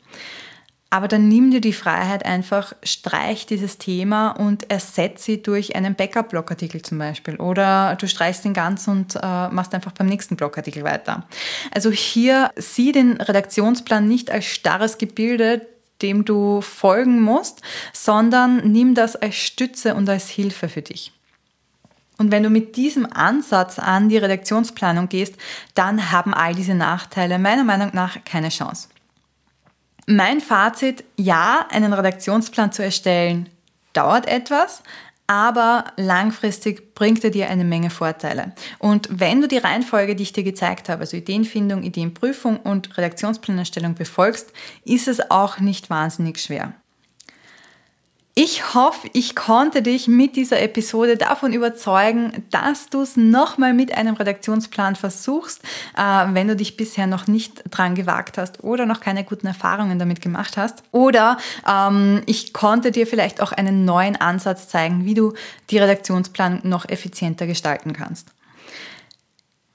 Aber 0.91 1.09
dann 1.09 1.29
nimm 1.29 1.51
dir 1.51 1.63
die 1.63 1.73
Freiheit 1.73 2.27
einfach, 2.27 2.75
streich 2.83 3.47
dieses 3.47 3.79
Thema 3.79 4.33
und 4.33 4.71
ersetze 4.71 5.25
sie 5.25 5.43
durch 5.43 5.75
einen 5.77 5.95
Backup-Blogartikel 5.95 6.83
zum 6.83 6.99
Beispiel. 6.99 7.37
Oder 7.37 7.97
du 7.99 8.07
streichst 8.09 8.45
den 8.45 8.53
ganz 8.53 8.87
und 8.87 9.17
äh, 9.17 9.49
machst 9.49 9.75
einfach 9.75 9.93
beim 9.93 10.09
nächsten 10.09 10.37
Blogartikel 10.37 10.85
weiter. 10.85 11.27
Also 11.75 11.91
hier 11.91 12.51
sieh 12.57 12.93
den 12.93 13.19
Redaktionsplan 13.19 14.07
nicht 14.07 14.31
als 14.31 14.45
starres 14.45 14.99
Gebilde, 14.99 15.67
dem 16.03 16.25
du 16.25 16.61
folgen 16.61 17.21
musst, 17.21 17.63
sondern 17.93 18.71
nimm 18.71 18.95
das 18.95 19.17
als 19.17 19.37
Stütze 19.37 19.95
und 19.95 20.09
als 20.09 20.29
Hilfe 20.29 20.69
für 20.69 20.83
dich. 20.83 21.13
Und 22.19 22.31
wenn 22.31 22.43
du 22.43 22.51
mit 22.51 22.77
diesem 22.77 23.11
Ansatz 23.13 23.79
an 23.79 24.09
die 24.09 24.19
Redaktionsplanung 24.19 25.09
gehst, 25.09 25.35
dann 25.75 26.13
haben 26.13 26.35
all 26.35 26.55
diese 26.55 26.75
Nachteile 26.75 27.39
meiner 27.39 27.65
Meinung 27.65 27.91
nach 27.95 28.23
keine 28.25 28.51
Chance. 28.51 28.89
Mein 30.07 30.41
Fazit, 30.41 31.05
ja, 31.17 31.67
einen 31.71 31.93
Redaktionsplan 31.93 32.73
zu 32.73 32.83
erstellen, 32.83 33.49
dauert 33.93 34.27
etwas, 34.27 34.83
aber 35.27 35.85
langfristig 35.97 36.95
bringt 36.95 37.25
er 37.25 37.31
dir 37.31 37.49
eine 37.49 37.65
Menge 37.65 37.91
Vorteile. 37.91 38.53
Und 38.79 39.09
wenn 39.11 39.41
du 39.41 39.49
die 39.49 39.59
Reihenfolge, 39.59 40.15
die 40.15 40.25
ich 40.25 40.33
dir 40.33 40.45
gezeigt 40.45 40.89
habe, 40.89 41.01
also 41.01 41.17
Ideenfindung, 41.17 41.83
Ideenprüfung 41.83 42.59
und 42.59 42.97
Redaktionsplanerstellung 42.97 43.95
befolgst, 43.95 44.53
ist 44.85 45.09
es 45.09 45.31
auch 45.31 45.59
nicht 45.61 45.91
wahnsinnig 45.91 46.39
schwer. 46.39 46.75
Ich 48.35 48.75
hoffe, 48.75 49.11
ich 49.13 49.37
konnte 49.37 49.83
dich 49.83 50.09
mit 50.09 50.37
dieser 50.37 50.63
Episode 50.63 51.19
davon 51.19 51.53
überzeugen, 51.53 52.45
dass 52.51 52.89
du 52.89 53.03
es 53.03 53.19
nochmal 53.19 53.75
mit 53.75 53.93
einem 53.95 54.15
Redaktionsplan 54.15 54.97
versuchst, 54.97 55.61
äh, 55.99 56.03
wenn 56.33 56.49
du 56.49 56.57
dich 56.57 56.79
bisher 56.79 57.07
noch 57.07 57.27
nicht 57.27 57.63
dran 57.71 57.95
gewagt 57.95 58.39
hast 58.39 58.65
oder 58.65 58.87
noch 58.87 59.01
keine 59.01 59.25
guten 59.25 59.49
Erfahrungen 59.49 59.99
damit 59.99 60.23
gemacht 60.23 60.57
hast. 60.57 60.83
Oder 60.93 61.37
ähm, 61.69 62.23
ich 62.25 62.55
konnte 62.55 62.91
dir 62.91 63.07
vielleicht 63.07 63.43
auch 63.43 63.53
einen 63.53 63.85
neuen 63.85 64.17
Ansatz 64.17 64.67
zeigen, 64.67 65.05
wie 65.05 65.13
du 65.13 65.35
die 65.69 65.77
Redaktionsplanung 65.77 66.61
noch 66.63 66.89
effizienter 66.89 67.47
gestalten 67.47 67.93
kannst. 67.93 68.29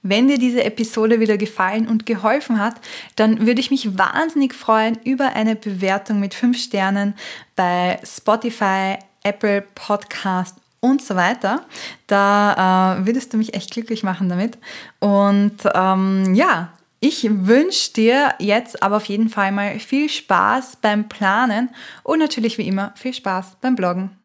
Wenn 0.09 0.27
dir 0.27 0.37
diese 0.37 0.63
Episode 0.63 1.19
wieder 1.19 1.37
gefallen 1.37 1.87
und 1.87 2.05
geholfen 2.05 2.59
hat, 2.59 2.75
dann 3.15 3.45
würde 3.45 3.59
ich 3.59 3.71
mich 3.71 3.97
wahnsinnig 3.97 4.53
freuen 4.53 4.97
über 5.03 5.33
eine 5.35 5.55
Bewertung 5.55 6.19
mit 6.19 6.33
5 6.33 6.57
Sternen 6.57 7.13
bei 7.55 7.99
Spotify, 8.05 8.97
Apple 9.23 9.65
Podcast 9.75 10.55
und 10.79 11.01
so 11.01 11.15
weiter. 11.15 11.65
Da 12.07 12.97
äh, 12.99 13.05
würdest 13.05 13.33
du 13.33 13.37
mich 13.37 13.53
echt 13.53 13.71
glücklich 13.71 14.03
machen 14.03 14.29
damit. 14.29 14.57
Und 14.99 15.57
ähm, 15.73 16.33
ja, 16.35 16.71
ich 16.99 17.27
wünsche 17.29 17.93
dir 17.93 18.33
jetzt 18.39 18.81
aber 18.81 18.97
auf 18.97 19.05
jeden 19.05 19.29
Fall 19.29 19.51
mal 19.51 19.79
viel 19.79 20.09
Spaß 20.09 20.77
beim 20.81 21.09
Planen 21.09 21.69
und 22.03 22.19
natürlich 22.19 22.57
wie 22.57 22.67
immer 22.67 22.93
viel 22.95 23.13
Spaß 23.13 23.57
beim 23.61 23.75
Bloggen. 23.75 24.11